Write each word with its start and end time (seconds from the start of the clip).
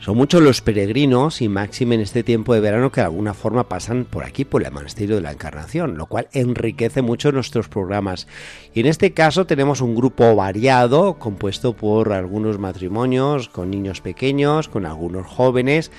Son 0.00 0.16
muchos 0.16 0.40
los 0.40 0.62
peregrinos 0.62 1.42
y 1.42 1.50
máxime 1.50 1.94
en 1.94 2.00
este 2.00 2.22
tiempo 2.22 2.54
de 2.54 2.60
verano 2.60 2.90
que 2.90 3.02
de 3.02 3.04
alguna 3.04 3.34
forma 3.34 3.68
pasan 3.68 4.06
por 4.06 4.24
aquí, 4.24 4.46
por 4.46 4.64
el 4.64 4.72
Monasterio 4.72 5.16
de 5.16 5.20
la 5.20 5.32
Encarnación, 5.32 5.98
lo 5.98 6.06
cual 6.06 6.28
enriquece 6.32 7.02
mucho 7.02 7.32
nuestros 7.32 7.68
programas. 7.68 8.26
Y 8.72 8.80
en 8.80 8.86
este 8.86 9.12
caso 9.12 9.44
tenemos 9.44 9.82
un 9.82 9.94
grupo 9.94 10.34
variado, 10.34 11.18
compuesto 11.18 11.74
por 11.74 12.14
algunos 12.14 12.58
matrimonios 12.58 13.50
con 13.50 13.70
niños 13.70 14.00
pequeños, 14.00 14.70
con 14.70 14.86
algunos 14.86 15.26
jóvenes 15.26 15.90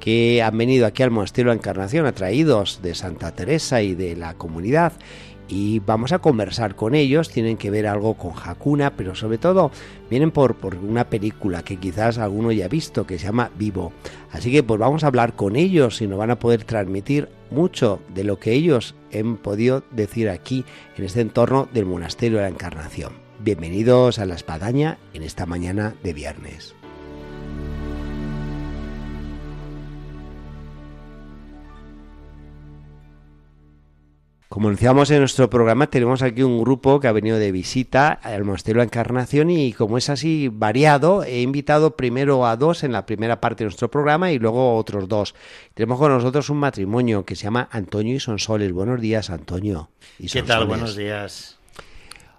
que 0.00 0.42
han 0.42 0.58
venido 0.58 0.84
aquí 0.84 1.02
al 1.02 1.10
Monasterio 1.10 1.50
de 1.50 1.56
la 1.56 1.60
Encarnación 1.60 2.04
atraídos 2.04 2.80
de 2.82 2.94
Santa 2.94 3.34
Teresa 3.34 3.80
y 3.80 3.94
de 3.94 4.16
la 4.16 4.34
comunidad 4.34 4.92
y 5.48 5.80
vamos 5.80 6.12
a 6.12 6.18
conversar 6.18 6.74
con 6.74 6.94
ellos. 6.94 7.30
Tienen 7.30 7.56
que 7.56 7.70
ver 7.70 7.86
algo 7.86 8.14
con 8.14 8.32
Hakuna, 8.32 8.96
pero 8.96 9.14
sobre 9.14 9.38
todo 9.38 9.70
vienen 10.10 10.30
por, 10.30 10.56
por, 10.56 10.76
una 10.76 11.08
película 11.08 11.62
que 11.62 11.76
quizás 11.76 12.18
alguno 12.18 12.52
ya 12.52 12.66
ha 12.66 12.68
visto 12.68 13.06
que 13.06 13.18
se 13.18 13.26
llama 13.26 13.50
Vivo. 13.58 13.92
Así 14.30 14.52
que 14.52 14.62
pues 14.62 14.78
vamos 14.78 15.04
a 15.04 15.08
hablar 15.08 15.34
con 15.34 15.56
ellos 15.56 16.00
y 16.00 16.06
nos 16.06 16.18
van 16.18 16.30
a 16.30 16.38
poder 16.38 16.64
transmitir 16.64 17.28
mucho 17.50 18.00
de 18.14 18.24
lo 18.24 18.38
que 18.38 18.52
ellos 18.52 18.94
han 19.14 19.36
podido 19.36 19.82
decir 19.90 20.28
aquí 20.28 20.64
en 20.96 21.04
este 21.04 21.20
entorno 21.20 21.68
del 21.72 21.86
Monasterio 21.86 22.38
de 22.38 22.44
la 22.44 22.50
Encarnación. 22.50 23.12
Bienvenidos 23.38 24.18
a 24.18 24.26
la 24.26 24.34
Espadaña 24.34 24.98
en 25.12 25.22
esta 25.22 25.46
mañana 25.46 25.94
de 26.02 26.12
viernes. 26.12 26.75
Como 34.56 34.70
decíamos 34.70 35.10
en 35.10 35.18
nuestro 35.18 35.50
programa, 35.50 35.88
tenemos 35.88 36.22
aquí 36.22 36.42
un 36.42 36.58
grupo 36.58 36.98
que 36.98 37.08
ha 37.08 37.12
venido 37.12 37.36
de 37.36 37.52
visita 37.52 38.08
al 38.08 38.42
Monasterio 38.44 38.78
de 38.80 38.86
la 38.86 38.88
Encarnación 38.88 39.50
y 39.50 39.74
como 39.74 39.98
es 39.98 40.08
así 40.08 40.48
variado, 40.50 41.24
he 41.24 41.42
invitado 41.42 41.94
primero 41.94 42.46
a 42.46 42.56
dos 42.56 42.82
en 42.82 42.92
la 42.92 43.04
primera 43.04 43.38
parte 43.38 43.64
de 43.64 43.66
nuestro 43.66 43.90
programa 43.90 44.32
y 44.32 44.38
luego 44.38 44.74
otros 44.76 45.08
dos. 45.08 45.34
Tenemos 45.74 45.98
con 45.98 46.10
nosotros 46.10 46.48
un 46.48 46.56
matrimonio 46.56 47.26
que 47.26 47.36
se 47.36 47.42
llama 47.42 47.68
Antonio 47.70 48.14
y 48.14 48.18
Sonsoles. 48.18 48.72
Buenos 48.72 48.98
días, 48.98 49.28
Antonio. 49.28 49.90
Y 50.18 50.26
¿Qué 50.26 50.42
tal? 50.42 50.64
Buenos 50.64 50.96
días. 50.96 51.58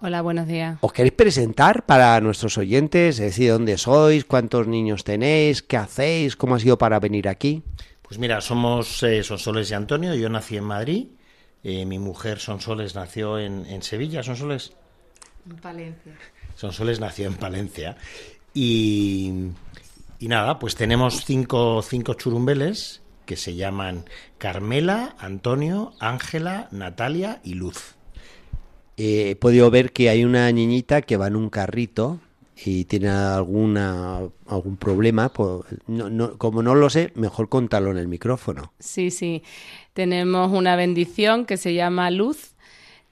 Hola, 0.00 0.20
buenos 0.20 0.48
días. 0.48 0.78
¿Os 0.80 0.92
queréis 0.92 1.14
presentar 1.14 1.86
para 1.86 2.20
nuestros 2.20 2.58
oyentes? 2.58 3.20
Es 3.20 3.26
decir, 3.26 3.52
¿dónde 3.52 3.78
sois? 3.78 4.24
¿Cuántos 4.24 4.66
niños 4.66 5.04
tenéis? 5.04 5.62
¿Qué 5.62 5.76
hacéis? 5.76 6.34
¿Cómo 6.34 6.56
ha 6.56 6.58
sido 6.58 6.78
para 6.78 6.98
venir 6.98 7.28
aquí? 7.28 7.62
Pues 8.02 8.18
mira, 8.18 8.40
somos 8.40 9.04
eh, 9.04 9.22
Sonsoles 9.22 9.70
y 9.70 9.74
Antonio. 9.74 10.16
Yo 10.16 10.28
nací 10.28 10.56
en 10.56 10.64
Madrid 10.64 11.06
eh, 11.64 11.84
mi 11.84 11.98
mujer 11.98 12.38
Sonsoles 12.38 12.94
nació 12.94 13.38
en, 13.38 13.66
en 13.66 13.82
Sevilla, 13.82 14.22
Sonsoles. 14.22 14.72
En 15.48 15.56
Palencia. 15.56 16.14
Sonsoles 16.54 17.00
nació 17.00 17.26
en 17.26 17.34
Palencia. 17.34 17.96
Y, 18.54 19.32
y 20.18 20.28
nada, 20.28 20.58
pues 20.58 20.74
tenemos 20.74 21.24
cinco, 21.24 21.82
cinco 21.82 22.14
churumbeles 22.14 23.02
que 23.26 23.36
se 23.36 23.54
llaman 23.54 24.06
Carmela, 24.38 25.14
Antonio, 25.18 25.92
Ángela, 26.00 26.68
Natalia 26.70 27.40
y 27.44 27.54
Luz. 27.54 27.94
Eh, 28.96 29.30
he 29.30 29.36
podido 29.36 29.70
ver 29.70 29.92
que 29.92 30.08
hay 30.08 30.24
una 30.24 30.50
niñita 30.50 31.02
que 31.02 31.16
va 31.16 31.28
en 31.28 31.36
un 31.36 31.50
carrito 31.50 32.20
y 32.64 32.84
tiene 32.84 33.08
alguna 33.08 34.20
algún 34.46 34.76
problema, 34.76 35.28
pues, 35.28 35.64
no, 35.86 36.38
como 36.38 36.62
no 36.62 36.74
lo 36.74 36.90
sé, 36.90 37.12
mejor 37.14 37.48
contarlo 37.48 37.90
en 37.90 37.98
el 37.98 38.08
micrófono. 38.08 38.72
Sí, 38.78 39.10
sí. 39.10 39.42
Tenemos 39.92 40.52
una 40.52 40.76
bendición 40.76 41.44
que 41.44 41.56
se 41.56 41.74
llama 41.74 42.10
Luz. 42.10 42.54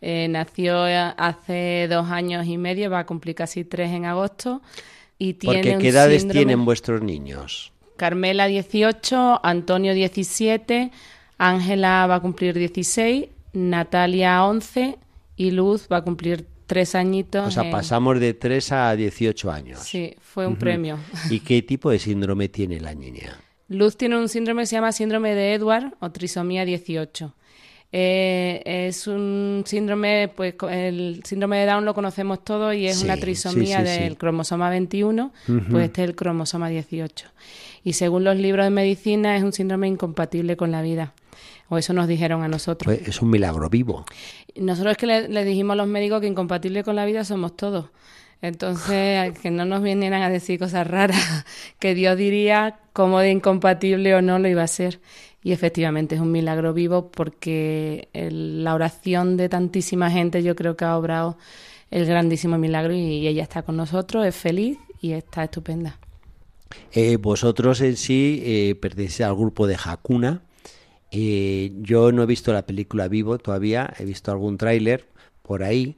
Eh, 0.00 0.28
nació 0.28 0.84
hace 0.84 1.86
dos 1.88 2.10
años 2.10 2.46
y 2.46 2.58
medio, 2.58 2.90
va 2.90 3.00
a 3.00 3.06
cumplir 3.06 3.34
casi 3.34 3.64
tres 3.64 3.90
en 3.92 4.04
agosto. 4.04 4.62
Y 5.18 5.34
tiene 5.34 5.56
Porque, 5.56 5.78
¿qué 5.78 5.88
edades 5.88 6.28
tienen 6.28 6.64
vuestros 6.64 7.02
niños? 7.02 7.72
Carmela 7.96 8.46
18, 8.46 9.40
Antonio 9.42 9.94
17, 9.94 10.90
Ángela 11.38 12.06
va 12.06 12.16
a 12.16 12.20
cumplir 12.20 12.54
16, 12.54 13.28
Natalia 13.54 14.44
11 14.44 14.98
y 15.36 15.50
Luz 15.50 15.88
va 15.90 15.98
a 15.98 16.04
cumplir 16.04 16.46
tres 16.66 16.94
añitos. 16.94 17.46
O 17.46 17.50
sea, 17.50 17.70
pasamos 17.70 18.20
de 18.20 18.34
tres 18.34 18.72
a 18.72 18.94
18 18.94 19.50
años. 19.50 19.80
Sí, 19.80 20.14
fue 20.20 20.46
un 20.46 20.56
premio. 20.56 20.98
¿Y 21.30 21.40
qué 21.40 21.62
tipo 21.62 21.90
de 21.90 21.98
síndrome 21.98 22.48
tiene 22.48 22.80
la 22.80 22.94
niña? 22.94 23.40
Luz 23.68 23.96
tiene 23.96 24.16
un 24.18 24.28
síndrome 24.28 24.62
que 24.62 24.66
se 24.66 24.76
llama 24.76 24.92
síndrome 24.92 25.34
de 25.34 25.54
Edward 25.54 25.94
o 26.00 26.10
trisomía 26.10 26.64
18. 26.64 27.34
Eh, 27.92 28.62
es 28.64 29.06
un 29.06 29.62
síndrome, 29.64 30.28
pues 30.28 30.54
el 30.68 31.22
síndrome 31.24 31.58
de 31.58 31.66
Down 31.66 31.84
lo 31.84 31.94
conocemos 31.94 32.44
todos 32.44 32.74
y 32.74 32.86
es 32.86 33.02
una 33.02 33.16
trisomía 33.16 33.82
del 33.82 34.16
cromosoma 34.16 34.68
21, 34.70 35.32
pues 35.70 35.84
este 35.84 36.02
es 36.02 36.08
el 36.08 36.16
cromosoma 36.16 36.68
18. 36.68 37.26
Y 37.84 37.92
según 37.92 38.24
los 38.24 38.36
libros 38.36 38.66
de 38.66 38.70
medicina 38.70 39.36
es 39.36 39.44
un 39.44 39.52
síndrome 39.52 39.86
incompatible 39.86 40.56
con 40.56 40.72
la 40.72 40.82
vida. 40.82 41.14
O 41.68 41.78
eso 41.78 41.92
nos 41.92 42.06
dijeron 42.06 42.42
a 42.42 42.48
nosotros. 42.48 42.94
Pues 42.94 43.08
es 43.08 43.22
un 43.22 43.30
milagro 43.30 43.68
vivo. 43.68 44.04
Nosotros 44.54 44.92
es 44.92 44.98
que 44.98 45.06
le, 45.06 45.28
le 45.28 45.44
dijimos 45.44 45.74
a 45.74 45.76
los 45.76 45.88
médicos 45.88 46.20
que 46.20 46.26
incompatible 46.26 46.84
con 46.84 46.96
la 46.96 47.04
vida 47.04 47.24
somos 47.24 47.56
todos. 47.56 47.86
Entonces, 48.42 49.38
que 49.42 49.50
no 49.50 49.64
nos 49.64 49.82
vinieran 49.82 50.22
a 50.22 50.30
decir 50.30 50.58
cosas 50.58 50.86
raras, 50.86 51.44
que 51.78 51.94
Dios 51.94 52.16
diría 52.16 52.78
cómo 52.92 53.20
de 53.20 53.30
incompatible 53.30 54.14
o 54.14 54.22
no 54.22 54.38
lo 54.38 54.48
iba 54.48 54.62
a 54.62 54.68
ser. 54.68 55.00
Y 55.46 55.52
efectivamente 55.52 56.16
es 56.16 56.20
un 56.20 56.32
milagro 56.32 56.74
vivo 56.74 57.12
porque 57.12 58.08
la 58.12 58.74
oración 58.74 59.36
de 59.36 59.48
tantísima 59.48 60.10
gente 60.10 60.42
yo 60.42 60.56
creo 60.56 60.76
que 60.76 60.84
ha 60.84 60.98
obrado 60.98 61.38
el 61.92 62.04
grandísimo 62.04 62.58
milagro 62.58 62.92
y 62.92 63.28
ella 63.28 63.44
está 63.44 63.62
con 63.62 63.76
nosotros, 63.76 64.26
es 64.26 64.34
feliz 64.34 64.76
y 65.00 65.12
está 65.12 65.44
estupenda. 65.44 66.00
Eh, 66.90 67.16
vosotros 67.18 67.80
en 67.80 67.96
sí 67.96 68.42
eh, 68.44 68.74
pertenecéis 68.74 69.28
al 69.28 69.36
grupo 69.36 69.68
de 69.68 69.76
Hakuna. 69.76 70.42
Eh, 71.12 71.70
yo 71.76 72.10
no 72.10 72.24
he 72.24 72.26
visto 72.26 72.52
la 72.52 72.66
película 72.66 73.06
vivo 73.06 73.38
todavía, 73.38 73.94
he 74.00 74.04
visto 74.04 74.32
algún 74.32 74.58
tráiler 74.58 75.06
por 75.42 75.62
ahí. 75.62 75.94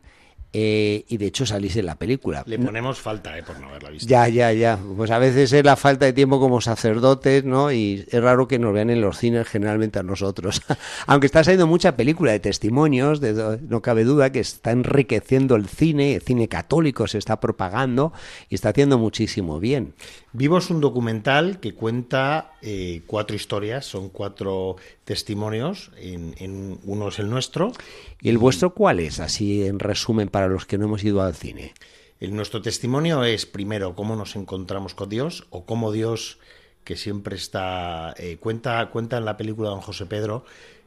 Eh, 0.52 1.04
y 1.08 1.18
de 1.18 1.26
hecho 1.26 1.44
salís 1.44 1.76
en 1.76 1.84
la 1.84 1.96
película. 1.96 2.42
Le 2.46 2.58
ponemos 2.58 2.98
falta, 2.98 3.36
eh, 3.36 3.42
por 3.42 3.60
no 3.60 3.68
haberla 3.68 3.90
visto. 3.90 4.08
Ya, 4.08 4.28
ya, 4.28 4.50
ya. 4.52 4.78
Pues 4.96 5.10
a 5.10 5.18
veces 5.18 5.52
es 5.52 5.64
la 5.64 5.76
falta 5.76 6.06
de 6.06 6.14
tiempo 6.14 6.40
como 6.40 6.62
sacerdotes, 6.62 7.44
¿no? 7.44 7.70
Y 7.70 8.06
es 8.10 8.22
raro 8.22 8.48
que 8.48 8.58
nos 8.58 8.72
vean 8.72 8.88
en 8.88 9.02
los 9.02 9.18
cines 9.18 9.46
generalmente 9.46 9.98
a 9.98 10.02
nosotros. 10.02 10.62
Aunque 11.06 11.26
está 11.26 11.44
saliendo 11.44 11.66
mucha 11.66 11.96
película 11.96 12.32
de 12.32 12.40
testimonios, 12.40 13.20
de, 13.20 13.58
no 13.68 13.82
cabe 13.82 14.04
duda 14.04 14.32
que 14.32 14.40
está 14.40 14.70
enriqueciendo 14.70 15.54
el 15.54 15.66
cine, 15.68 16.14
el 16.14 16.22
cine 16.22 16.48
católico 16.48 17.06
se 17.06 17.18
está 17.18 17.40
propagando 17.40 18.14
y 18.48 18.54
está 18.54 18.70
haciendo 18.70 18.96
muchísimo 18.96 19.60
bien. 19.60 19.94
Vivo 20.32 20.58
es 20.58 20.70
un 20.70 20.80
documental 20.80 21.60
que 21.60 21.74
cuenta 21.74 22.52
eh, 22.60 23.02
cuatro 23.06 23.36
historias, 23.36 23.86
son 23.86 24.08
cuatro 24.08 24.76
testimonios, 25.04 25.90
en, 25.96 26.78
uno 26.84 27.08
es 27.08 27.18
el 27.18 27.30
nuestro. 27.30 27.72
¿Y 28.20 28.28
el 28.28 28.38
vuestro 28.38 28.74
cuál 28.74 29.00
es? 29.00 29.20
Así 29.20 29.64
en 29.64 29.78
resumen 29.78 30.28
para 30.28 30.48
los 30.48 30.66
que 30.66 30.78
no 30.78 30.86
hemos 30.86 31.04
ido 31.04 31.22
al 31.22 31.34
cine. 31.34 31.74
El, 32.20 32.34
nuestro 32.34 32.60
testimonio 32.60 33.22
es 33.24 33.46
primero 33.46 33.94
cómo 33.94 34.16
nos 34.16 34.34
encontramos 34.34 34.94
con 34.94 35.08
Dios 35.08 35.46
o 35.50 35.64
cómo 35.64 35.92
Dios, 35.92 36.38
que 36.82 36.96
siempre 36.96 37.36
está, 37.36 38.14
eh, 38.18 38.38
cuenta, 38.38 38.90
cuenta 38.90 39.18
en 39.18 39.24
la 39.24 39.36
película 39.36 39.70
Don 39.70 39.80
José 39.80 40.06
Pedro, 40.06 40.44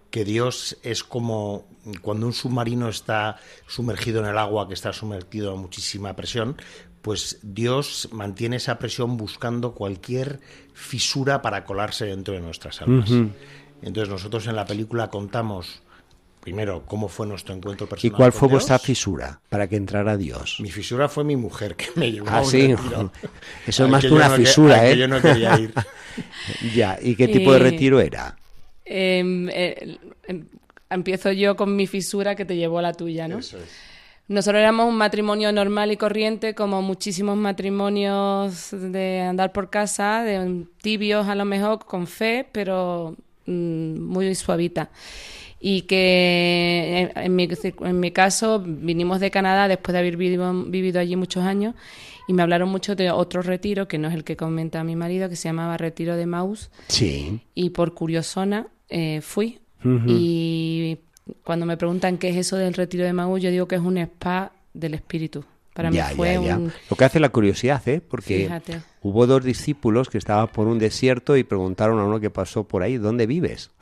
que 0.09 0.25
Dios 0.25 0.77
es 0.83 1.05
como 1.05 1.65
cuando 2.01 2.27
un 2.27 2.33
submarino 2.33 2.89
está 2.89 3.37
sumergido 3.65 4.19
en 4.19 4.27
el 4.27 4.37
agua, 4.37 4.67
que 4.67 4.73
está 4.73 4.91
sumergido 4.91 5.53
a 5.53 5.55
muchísima 5.55 6.13
presión, 6.17 6.57
pues 7.01 7.39
Dios 7.41 8.09
mantiene 8.11 8.57
esa 8.57 8.77
presión 8.77 9.17
buscando 9.17 9.73
cualquier 9.73 10.39
fisura 10.73 11.41
para 11.41 11.65
colarse 11.65 12.05
dentro 12.05 12.33
de 12.33 12.41
nuestras 12.41 12.81
almas. 12.81 13.09
Entonces 13.81 14.09
nosotros 14.09 14.47
en 14.47 14.55
la 14.55 14.65
película 14.65 15.09
contamos 15.09 15.81
primero 16.41 16.83
cómo 16.85 17.07
fue 17.07 17.27
nuestro 17.27 17.55
encuentro 17.55 17.87
personal. 17.87 18.13
¿Y 18.13 18.15
cuál 18.15 18.31
fue 18.31 18.47
vuestra 18.47 18.77
fisura 18.79 19.39
para 19.49 19.67
que 19.67 19.75
entrara 19.75 20.17
Dios? 20.17 20.57
Mi 20.59 20.69
fisura 20.69 21.07
fue 21.07 21.23
mi 21.23 21.35
mujer 21.35 21.75
que 21.75 21.87
me 21.95 22.11
llevó 22.11 22.29
ah, 22.29 22.39
a 22.39 22.43
sí. 22.43 22.73
Eso 23.67 23.85
es 23.85 23.89
más 23.89 24.01
que 24.01 24.11
una 24.11 24.29
fisura, 24.31 24.89
¿eh? 24.89 24.97
yo 24.97 25.07
no 25.07 25.21
quería 25.21 25.59
ir. 25.59 25.73
ya, 26.75 26.99
¿y 27.01 27.15
qué 27.15 27.27
tipo 27.27 27.53
de 27.53 27.59
retiro 27.59 27.99
era? 27.99 28.35
Em, 28.85 29.49
eh, 29.49 29.97
em, 30.27 30.45
empiezo 30.89 31.31
yo 31.31 31.55
con 31.55 31.75
mi 31.75 31.87
fisura 31.87 32.35
que 32.35 32.45
te 32.45 32.55
llevó 32.55 32.79
a 32.79 32.81
la 32.81 32.93
tuya, 32.93 33.27
¿no? 33.27 33.39
Eso 33.39 33.57
es. 33.57 33.90
Nosotros 34.27 34.59
éramos 34.59 34.87
un 34.87 34.95
matrimonio 34.95 35.51
normal 35.51 35.91
y 35.91 35.97
corriente, 35.97 36.55
como 36.55 36.81
muchísimos 36.81 37.37
matrimonios 37.37 38.69
de 38.71 39.21
andar 39.21 39.51
por 39.51 39.69
casa, 39.69 40.23
de 40.23 40.65
tibios 40.81 41.27
a 41.27 41.35
lo 41.35 41.45
mejor, 41.45 41.85
con 41.85 42.07
fe, 42.07 42.47
pero 42.51 43.15
mm, 43.45 43.99
muy 43.99 44.33
suavita. 44.35 44.89
Y 45.59 45.83
que 45.83 47.11
en 47.13 47.35
mi, 47.35 47.47
en 47.81 47.99
mi 47.99 48.11
caso 48.11 48.63
vinimos 48.65 49.19
de 49.19 49.29
Canadá 49.29 49.67
después 49.67 49.93
de 49.93 49.99
haber 49.99 50.17
vivido, 50.17 50.51
vivido 50.65 50.99
allí 50.99 51.15
muchos 51.15 51.43
años 51.43 51.75
y 52.27 52.33
me 52.33 52.43
hablaron 52.43 52.69
mucho 52.69 52.95
de 52.95 53.11
otro 53.11 53.41
retiro, 53.41 53.87
que 53.89 53.97
no 53.97 54.07
es 54.07 54.13
el 54.13 54.23
que 54.23 54.37
comenta 54.37 54.83
mi 54.83 54.95
marido, 54.95 55.27
que 55.27 55.35
se 55.35 55.49
llamaba 55.49 55.77
Retiro 55.77 56.15
de 56.15 56.25
Maus. 56.25 56.71
Sí. 56.87 57.41
Y 57.55 57.71
por 57.71 57.93
curiosona 57.93 58.67
eh, 58.89 59.19
fui. 59.21 59.59
Y 59.83 60.99
cuando 61.43 61.65
me 61.65 61.77
preguntan 61.77 62.17
qué 62.17 62.29
es 62.29 62.37
eso 62.37 62.57
del 62.57 62.73
Retiro 62.73 63.03
de 63.03 63.13
Maus, 63.13 63.41
yo 63.41 63.49
digo 63.49 63.67
que 63.67 63.75
es 63.75 63.81
un 63.81 63.97
spa 63.97 64.51
del 64.73 64.93
espíritu. 64.93 65.43
Para 65.73 65.89
mí 65.89 65.99
fue 66.15 66.37
un... 66.37 66.73
Lo 66.89 66.97
que 66.97 67.05
hace 67.05 67.19
la 67.19 67.29
curiosidad, 67.29 67.81
¿eh? 67.87 68.01
Porque 68.01 68.49
hubo 69.01 69.25
dos 69.25 69.43
discípulos 69.43 70.09
que 70.09 70.17
estaban 70.17 70.49
por 70.49 70.67
un 70.67 70.79
desierto 70.79 71.37
y 71.37 71.43
preguntaron 71.43 71.97
a 71.99 72.03
uno 72.03 72.19
que 72.19 72.29
pasó 72.29 72.67
por 72.67 72.83
ahí, 72.83 72.97
¿dónde 72.97 73.25
vives? 73.25 73.71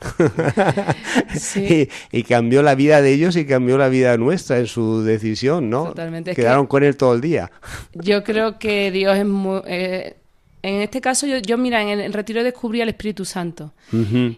Sí. 1.36 1.88
y, 2.12 2.22
cambió 2.24 2.62
la 2.62 2.74
vida 2.74 3.02
de 3.02 3.12
ellos 3.12 3.36
y 3.36 3.44
cambió 3.44 3.78
la 3.78 3.88
vida 3.88 4.16
nuestra 4.16 4.58
en 4.58 4.66
su 4.66 5.02
decisión, 5.02 5.70
¿no? 5.70 5.86
Totalmente. 5.86 6.34
Quedaron 6.34 6.66
con 6.66 6.82
él 6.82 6.96
todo 6.96 7.14
el 7.14 7.20
día. 7.20 7.50
yo 7.94 8.24
creo 8.24 8.58
que 8.58 8.90
Dios 8.90 9.16
es 9.16 9.26
muy... 9.26 9.60
Eh, 9.66 10.16
en 10.62 10.82
este 10.82 11.00
caso, 11.00 11.26
yo, 11.26 11.38
yo, 11.38 11.56
mira, 11.56 11.82
en 11.82 12.00
el 12.00 12.12
retiro 12.12 12.42
descubrí 12.44 12.80
al 12.82 12.88
Espíritu 12.88 13.24
Santo. 13.24 13.72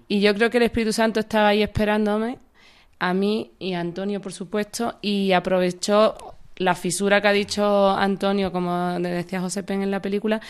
Y 0.06 0.20
yo 0.20 0.34
creo 0.34 0.50
que 0.50 0.58
el 0.58 0.64
Espíritu 0.64 0.92
Santo 0.92 1.20
estaba 1.20 1.48
ahí 1.48 1.62
esperándome, 1.62 2.38
a 3.02 3.14
mí 3.14 3.50
y 3.58 3.72
a 3.74 3.80
Antonio, 3.80 4.20
por 4.20 4.32
supuesto, 4.32 4.94
y 5.02 5.32
aprovechó 5.32 6.14
la 6.56 6.76
fisura 6.76 7.20
que 7.20 7.26
ha 7.26 7.32
dicho 7.32 7.90
Antonio, 7.90 8.52
como 8.52 9.00
decía 9.00 9.40
José 9.40 9.64
Pen 9.64 9.82
en 9.82 9.90
la 9.90 10.00
película, 10.00 10.40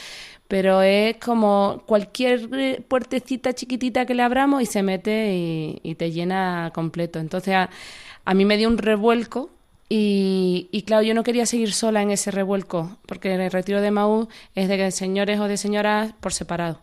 pero 0.48 0.82
es 0.82 1.16
como 1.16 1.82
cualquier 1.86 2.84
puertecita 2.86 3.54
chiquitita 3.54 4.04
que 4.04 4.14
le 4.14 4.22
abramos 4.22 4.60
y 4.62 4.66
se 4.66 4.82
mete 4.82 5.80
y, 5.82 5.94
te 5.94 6.10
llena 6.10 6.70
completo. 6.74 7.18
Entonces 7.20 7.54
a, 7.54 8.34
mí 8.34 8.44
me 8.44 8.58
dio 8.58 8.68
un 8.68 8.76
revuelco 8.76 9.48
y, 9.88 10.68
y, 10.72 10.82
claro, 10.82 11.04
yo 11.04 11.14
no 11.14 11.22
quería 11.22 11.46
seguir 11.46 11.72
sola 11.72 12.02
en 12.02 12.10
ese 12.10 12.30
revuelco, 12.30 12.98
porque 13.06 13.34
el 13.34 13.50
retiro 13.50 13.80
de 13.80 13.90
Maú 13.90 14.28
es 14.54 14.68
de 14.68 14.90
señores 14.90 15.40
o 15.40 15.48
de 15.48 15.56
señoras 15.56 16.12
por 16.20 16.34
separado. 16.34 16.82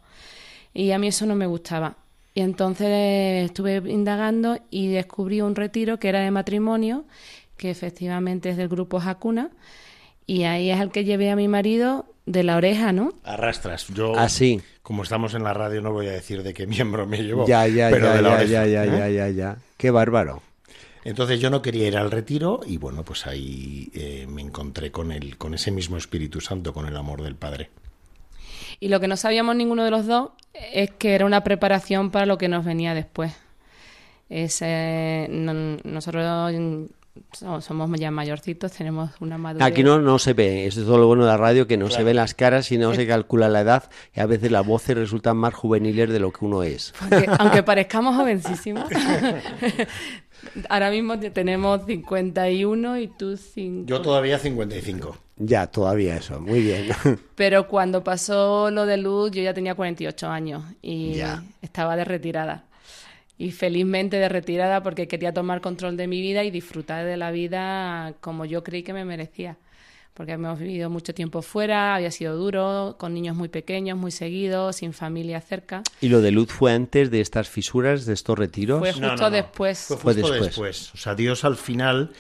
Y 0.74 0.92
a 0.94 0.98
mí 0.98 1.10
eso 1.10 1.28
no 1.28 1.36
me 1.36 1.46
gustaba. 1.46 1.96
Y 2.34 2.42
entonces 2.42 3.46
estuve 3.46 3.78
indagando 3.92 4.60
y 4.70 4.88
descubrí 4.88 5.42
un 5.42 5.56
retiro 5.56 6.00
que 6.00 6.10
era 6.10 6.22
de 6.22 6.32
matrimonio 6.32 7.06
que 7.60 7.70
efectivamente 7.70 8.50
es 8.50 8.58
del 8.58 8.70
grupo 8.70 9.00
Hakuna, 9.00 9.52
y 10.26 10.44
ahí 10.44 10.72
es 10.72 10.80
al 10.80 10.92
que 10.92 11.04
llevé 11.04 11.30
a 11.30 11.36
mi 11.36 11.48
marido 11.48 12.06
de 12.26 12.44
la 12.44 12.56
oreja, 12.56 12.94
¿no? 12.94 13.14
Arrastras. 13.24 13.88
Yo, 13.90 14.18
Así. 14.18 14.62
Ah, 14.62 14.80
como 14.82 15.04
estamos 15.04 15.34
en 15.34 15.44
la 15.44 15.54
radio, 15.54 15.82
no 15.82 15.92
voy 15.92 16.08
a 16.08 16.12
decir 16.12 16.42
de 16.42 16.54
qué 16.54 16.66
miembro 16.66 17.06
me 17.06 17.22
llevó. 17.22 17.46
Ya, 17.46 17.68
ya, 17.68 17.90
pero 17.90 18.06
ya, 18.06 18.16
de 18.16 18.22
la 18.22 18.44
ya, 18.46 18.66
ya, 18.66 18.86
¿eh? 18.86 18.98
ya, 18.98 19.10
ya, 19.10 19.30
ya. 19.30 19.58
Qué 19.78 19.92
bárbaro. 19.92 20.42
Entonces 21.04 21.40
yo 21.40 21.50
no 21.50 21.62
quería 21.62 21.88
ir 21.88 21.98
al 21.98 22.12
retiro 22.12 22.62
y 22.66 22.78
bueno, 22.78 23.04
pues 23.04 23.28
ahí 23.28 23.90
eh, 23.94 24.26
me 24.30 24.42
encontré 24.42 24.92
con, 24.92 25.12
el, 25.12 25.38
con 25.38 25.54
ese 25.54 25.72
mismo 25.72 25.98
Espíritu 25.98 26.42
Santo, 26.42 26.74
con 26.74 26.86
el 26.86 26.96
amor 26.96 27.22
del 27.24 27.36
Padre. 27.36 27.70
Y 28.80 28.88
lo 28.88 29.00
que 29.00 29.08
no 29.08 29.18
sabíamos 29.18 29.56
ninguno 29.56 29.84
de 29.84 29.92
los 29.92 30.08
dos 30.08 30.32
es 30.54 30.92
que 30.92 31.16
era 31.16 31.26
una 31.26 31.44
preparación 31.44 32.12
para 32.12 32.26
lo 32.26 32.38
que 32.38 32.48
nos 32.48 32.66
venía 32.66 32.94
después. 32.94 33.34
Ese, 34.30 35.28
nosotros 35.30 36.62
somos 37.62 38.00
ya 38.00 38.12
mayorcitos, 38.12 38.72
tenemos 38.72 39.12
una 39.20 39.38
madurez. 39.38 39.66
Aquí 39.66 39.84
no, 39.84 40.00
no 40.00 40.20
se 40.20 40.34
ve, 40.34 40.66
eso 40.68 40.82
es 40.82 40.86
todo 40.86 40.98
lo 40.98 41.08
bueno 41.08 41.24
de 41.24 41.32
la 41.32 41.38
radio, 41.38 41.68
que 41.68 41.78
no 41.78 41.90
se 41.90 42.04
ven 42.04 42.16
las 42.16 42.34
caras 42.34 42.72
y 42.72 42.78
no 42.78 42.94
se 42.94 43.08
calcula 43.08 43.50
la 43.50 43.62
edad, 43.62 43.90
y 44.16 44.20
a 44.20 44.26
veces 44.26 44.52
las 44.52 44.66
voces 44.66 44.96
resultan 44.96 45.38
más 45.38 45.54
juveniles 45.54 46.10
de 46.10 46.20
lo 46.20 46.32
que 46.32 46.46
uno 46.46 46.64
es. 46.64 46.94
Aunque, 47.40 47.64
parezcamos 47.64 48.16
jovencísimos. 48.16 48.86
Ahora 50.70 50.90
mismo 50.90 51.20
tenemos 51.20 51.86
51 51.86 53.00
y 53.00 53.08
tú 53.08 53.36
5. 53.36 53.88
Yo 53.88 54.02
todavía 54.02 54.40
55. 54.40 55.18
Ya, 55.40 55.68
todavía 55.68 56.18
eso, 56.18 56.40
muy 56.40 56.62
bien. 56.62 56.90
Pero 57.36 57.68
cuando 57.68 58.04
pasó 58.04 58.70
lo 58.70 58.86
de 58.86 58.98
luz, 58.98 59.32
yo 59.32 59.42
ya 59.42 59.54
tenía 59.54 59.74
48 59.74 60.28
años 60.28 60.64
y 60.82 61.20
estaba 61.62 61.96
de 61.96 62.06
retirada 62.06 62.66
y 63.40 63.52
felizmente 63.52 64.18
de 64.18 64.28
retirada 64.28 64.84
porque 64.84 65.08
quería 65.08 65.34
tomar 65.34 65.62
control 65.62 65.96
de 65.96 66.08
mi 66.08 66.22
vida 66.22 66.44
y 66.44 66.52
disfrutar 66.52 67.06
de 67.06 67.16
la 67.16 67.32
vida 67.32 68.14
como 68.20 68.44
yo 68.44 68.64
creí 68.66 68.84
que 68.84 68.94
me 68.94 69.06
merecía. 69.06 69.58
Porque 70.14 70.34
hemos 70.34 70.60
vivido 70.60 70.90
mucho 70.90 71.14
tiempo 71.14 71.42
fuera, 71.42 71.96
había 71.96 72.12
sido 72.12 72.36
duro, 72.36 72.98
con 73.00 73.14
niños 73.14 73.38
muy 73.38 73.48
pequeños, 73.48 73.98
muy 73.98 74.12
seguidos, 74.12 74.76
sin 74.76 74.92
familia 74.92 75.40
cerca. 75.40 75.84
¿Y 76.02 76.10
lo 76.10 76.20
de 76.20 76.32
luz 76.32 76.52
fue 76.52 76.74
antes 76.74 77.10
de 77.10 77.22
estas 77.22 77.48
fisuras, 77.48 78.06
de 78.06 78.14
estos 78.14 78.38
retiros? 78.38 78.80
Fue 78.80 78.92
justo 78.92 79.32
después. 79.32 79.86
Fue 79.98 80.14
justo 80.16 80.34
después. 80.34 80.94
O 80.94 80.98
sea, 80.98 81.16
Dios 81.16 81.46
al 81.46 81.56
final 81.56 82.12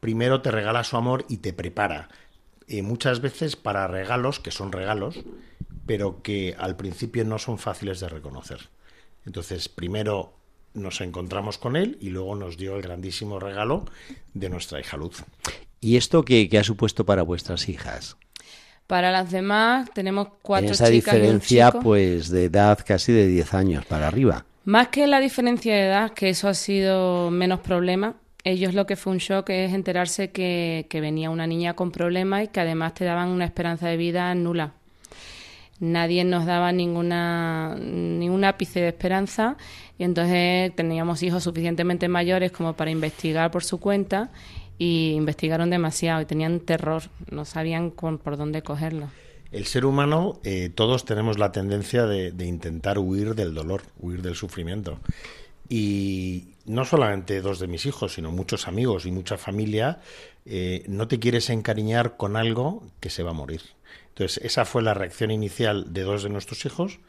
primero 0.00 0.40
te 0.40 0.50
regala 0.50 0.82
su 0.84 0.96
amor 0.96 1.26
y 1.28 1.36
te 1.38 1.52
prepara. 1.52 2.08
Y 2.66 2.82
muchas 2.82 3.20
veces 3.20 3.56
para 3.56 3.86
regalos, 3.86 4.40
que 4.40 4.50
son 4.50 4.72
regalos, 4.72 5.20
pero 5.86 6.22
que 6.22 6.54
al 6.58 6.76
principio 6.76 7.24
no 7.24 7.38
son 7.38 7.58
fáciles 7.58 8.00
de 8.00 8.08
reconocer. 8.08 8.68
Entonces, 9.26 9.68
primero 9.68 10.34
nos 10.74 11.00
encontramos 11.00 11.58
con 11.58 11.76
él 11.76 11.98
y 12.00 12.10
luego 12.10 12.34
nos 12.34 12.56
dio 12.56 12.76
el 12.76 12.82
grandísimo 12.82 13.38
regalo 13.38 13.84
de 14.32 14.48
nuestra 14.48 14.80
hija 14.80 14.96
Luz. 14.96 15.22
¿Y 15.80 15.96
esto 15.96 16.24
qué, 16.24 16.48
ha 16.58 16.64
supuesto 16.64 17.04
para 17.04 17.22
vuestras 17.22 17.68
hijas? 17.68 18.16
Para 18.86 19.10
las 19.10 19.30
demás 19.30 19.90
tenemos 19.94 20.28
cuatro 20.42 20.72
esa 20.72 20.88
diferencia 20.88 21.72
pues 21.72 22.28
de 22.30 22.44
edad 22.44 22.78
casi 22.86 23.12
de 23.12 23.26
10 23.26 23.54
años 23.54 23.86
para 23.86 24.06
arriba. 24.06 24.44
Más 24.64 24.88
que 24.88 25.06
la 25.06 25.18
diferencia 25.18 25.74
de 25.74 25.86
edad, 25.86 26.12
que 26.12 26.28
eso 26.28 26.48
ha 26.48 26.54
sido 26.54 27.30
menos 27.30 27.60
problema, 27.60 28.14
ellos 28.44 28.74
lo 28.74 28.86
que 28.86 28.96
fue 28.96 29.12
un 29.12 29.18
shock 29.18 29.50
es 29.50 29.72
enterarse 29.72 30.30
que, 30.30 30.86
venía 30.92 31.30
una 31.30 31.46
niña 31.46 31.74
con 31.74 31.90
problemas 31.90 32.44
y 32.44 32.48
que 32.48 32.60
además 32.60 32.94
te 32.94 33.04
daban 33.04 33.28
una 33.28 33.44
esperanza 33.44 33.88
de 33.88 33.96
vida 33.96 34.34
nula 34.34 34.74
nadie 35.80 36.22
nos 36.24 36.46
daba 36.46 36.70
ninguna 36.70 37.74
ningún 37.76 38.44
ápice 38.44 38.80
de 38.80 38.88
esperanza 38.88 39.56
y 39.98 40.04
entonces 40.04 40.74
teníamos 40.76 41.24
hijos 41.24 41.42
suficientemente 41.42 42.06
mayores 42.06 42.52
como 42.52 42.74
para 42.74 42.92
investigar 42.92 43.50
por 43.50 43.64
su 43.64 43.80
cuenta 43.80 44.30
y 44.78 45.12
investigaron 45.12 45.70
demasiado 45.70 46.20
y 46.22 46.24
tenían 46.24 46.60
terror, 46.60 47.02
no 47.30 47.44
sabían 47.44 47.90
por 47.90 48.36
dónde 48.36 48.62
cogerlo. 48.62 49.08
El 49.52 49.66
ser 49.66 49.84
humano, 49.84 50.40
eh, 50.44 50.70
todos 50.74 51.04
tenemos 51.04 51.38
la 51.38 51.52
tendencia 51.52 52.06
de, 52.06 52.32
intentar 52.44 52.98
huir 52.98 53.34
del 53.34 53.54
dolor, 53.54 53.82
huir 54.00 54.22
del 54.22 54.34
sufrimiento. 54.34 54.98
Y 55.68 56.51
no 56.64 56.84
solamente 56.84 57.40
dos 57.40 57.58
de 57.58 57.66
mis 57.66 57.86
hijos, 57.86 58.14
sino 58.14 58.30
muchos 58.30 58.68
amigos 58.68 59.06
y 59.06 59.10
mucha 59.10 59.36
familia, 59.36 60.00
eh, 60.44 60.84
no 60.88 61.08
te 61.08 61.18
quieres 61.18 61.50
encariñar 61.50 62.16
con 62.16 62.36
algo 62.36 62.84
que 63.00 63.10
se 63.10 63.22
va 63.22 63.30
a 63.30 63.34
morir. 63.34 63.62
Entonces, 64.08 64.44
esa 64.44 64.64
fue 64.64 64.82
la 64.82 64.94
reacción 64.94 65.30
inicial 65.30 65.92
de 65.92 66.02
dos 66.02 66.22
de 66.22 66.28
nuestros 66.28 66.64
hijos. 66.66 67.00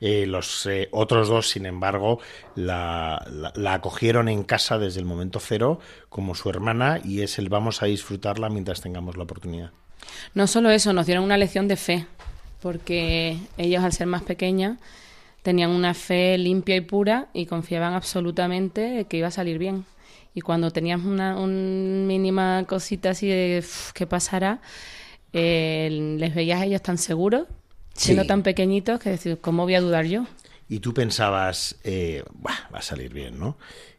Eh, 0.00 0.26
los 0.26 0.66
eh, 0.66 0.88
otros 0.92 1.28
dos, 1.28 1.50
sin 1.50 1.66
embargo, 1.66 2.20
la, 2.54 3.22
acogieron 3.68 4.28
en 4.28 4.44
casa 4.44 4.78
desde 4.78 5.00
el 5.00 5.06
momento 5.06 5.40
cero 5.40 5.78
como 6.08 6.34
su 6.34 6.48
hermana 6.48 7.00
y 7.04 7.20
es 7.20 7.38
el 7.38 7.48
vamos 7.48 7.82
a 7.82 7.86
disfrutarla 7.86 8.48
mientras 8.48 8.80
tengamos 8.80 9.16
la 9.16 9.24
oportunidad. 9.24 9.72
No 10.34 10.46
solo 10.46 10.70
eso, 10.70 10.92
nos 10.92 11.06
dieron 11.06 11.24
una 11.24 11.36
lección 11.36 11.68
de 11.68 11.76
fe, 11.76 12.06
porque 12.62 13.38
ellos 13.58 13.84
al 13.84 13.92
ser 13.92 14.06
más 14.06 14.22
pequeñas 14.22 14.78
tenían 15.42 15.70
una 15.70 15.94
fe 15.94 16.36
limpia 16.38 16.76
y 16.76 16.80
pura 16.80 17.28
y 17.32 17.46
confiaban 17.46 17.94
absolutamente 17.94 19.06
que 19.08 19.16
iba 19.16 19.28
a 19.28 19.32
salir 19.32 19.58
bien. 19.58 19.84
Y 20.34 20.42
cuando 20.42 20.70
teníamos 20.70 21.06
una 21.06 21.34
mínima 21.34 22.64
cosita 22.68 23.10
así 23.10 23.28
de 23.28 23.64
qué 23.94 24.06
pasará, 24.06 24.60
eh, 25.32 26.16
les 26.18 26.34
veías 26.34 26.60
a 26.60 26.64
ellos 26.64 26.82
tan 26.82 26.98
seguros, 26.98 27.46
siendo 27.94 28.24
tan 28.24 28.42
pequeñitos, 28.42 29.00
que 29.00 29.10
decir, 29.10 29.38
¿cómo 29.40 29.64
voy 29.64 29.74
a 29.74 29.80
dudar 29.80 30.04
yo? 30.04 30.26
Y 30.68 30.78
tú 30.78 30.94
pensabas, 30.94 31.76
eh, 31.82 32.22
va 32.46 32.68
a 32.72 32.82
salir 32.82 33.12
bien, 33.12 33.38
¿no? 33.38 33.56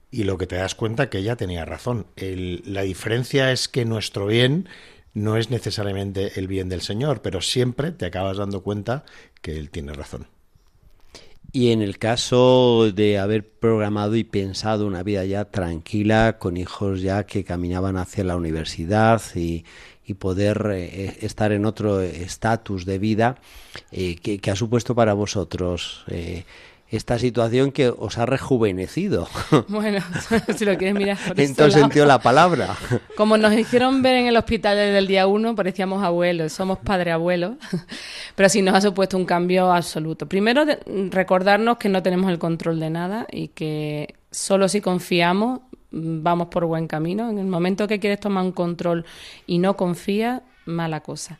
Y 0.09 0.23
lo 0.23 0.37
que 0.37 0.47
te 0.47 0.55
das 0.55 0.75
cuenta 0.75 1.09
que 1.09 1.19
ella 1.19 1.35
tenía 1.35 1.65
razón. 1.65 2.05
la 2.15 2.81
diferencia 2.81 3.51
es 3.51 3.67
que 3.67 3.85
nuestro 3.85 4.27
bien 4.27 4.67
no 5.13 5.37
es 5.37 5.49
necesariamente 5.49 6.39
el 6.39 6.47
bien 6.47 6.69
del 6.69 6.81
Señor, 6.81 7.21
pero 7.21 7.41
siempre 7.41 7.91
te 7.91 8.05
acabas 8.05 8.37
dando 8.37 8.61
cuenta 8.61 9.03
que 9.41 9.57
Él 9.57 9.69
tiene 9.69 9.93
razón. 9.93 10.27
Y 11.53 11.71
en 11.71 11.81
el 11.81 11.97
caso 11.97 12.91
de 12.93 13.19
haber 13.19 13.45
programado 13.49 14.15
y 14.15 14.23
pensado 14.23 14.87
una 14.87 15.03
vida 15.03 15.25
ya 15.25 15.45
tranquila, 15.45 16.37
con 16.39 16.55
hijos 16.55 17.01
ya 17.01 17.25
que 17.25 17.43
caminaban 17.43 17.97
hacia 17.97 18.23
la 18.23 18.37
universidad 18.37 19.21
y, 19.35 19.65
poder 20.19 20.71
eh, 20.73 21.19
estar 21.21 21.53
en 21.53 21.63
otro 21.63 22.01
estatus 22.01 22.83
de 22.83 22.99
vida, 22.99 23.37
eh, 23.93 24.17
¿qué, 24.17 24.51
ha 24.51 24.57
supuesto 24.57 24.93
para 24.93 25.13
vosotros 25.13 26.03
eh, 26.09 26.43
esta 26.91 27.17
situación 27.17 27.71
que 27.71 27.89
os 27.89 28.17
ha 28.17 28.25
rejuvenecido. 28.25 29.27
Bueno, 29.67 29.99
si 30.57 30.65
lo 30.65 30.77
quieres 30.77 30.95
mirar 30.95 31.17
por 31.25 31.39
En 31.39 31.55
todo 31.55 31.71
sentido 31.71 32.05
la 32.05 32.19
palabra. 32.19 32.75
Como 33.15 33.37
nos 33.37 33.53
hicieron 33.53 34.01
ver 34.01 34.15
en 34.17 34.27
el 34.27 34.37
hospital 34.37 34.75
desde 34.75 34.97
el 34.97 35.07
día 35.07 35.27
uno, 35.27 35.55
parecíamos 35.55 36.03
abuelos, 36.03 36.51
somos 36.51 36.79
padre 36.79 37.11
abuelos, 37.11 37.55
pero 38.35 38.49
sí 38.49 38.61
nos 38.61 38.75
ha 38.75 38.81
supuesto 38.81 39.17
un 39.17 39.25
cambio 39.25 39.71
absoluto. 39.71 40.27
Primero, 40.27 40.65
recordarnos 41.09 41.77
que 41.77 41.89
no 41.89 42.03
tenemos 42.03 42.29
el 42.29 42.39
control 42.39 42.79
de 42.79 42.89
nada 42.89 43.27
y 43.31 43.49
que 43.49 44.15
solo 44.31 44.67
si 44.67 44.81
confiamos 44.81 45.61
vamos 45.91 46.47
por 46.47 46.65
buen 46.65 46.87
camino. 46.87 47.29
En 47.29 47.37
el 47.37 47.47
momento 47.47 47.87
que 47.87 47.99
quieres 47.99 48.19
tomar 48.19 48.43
un 48.43 48.51
control 48.51 49.05
y 49.45 49.59
no 49.59 49.77
confías, 49.77 50.41
mala 50.65 51.01
cosa. 51.01 51.39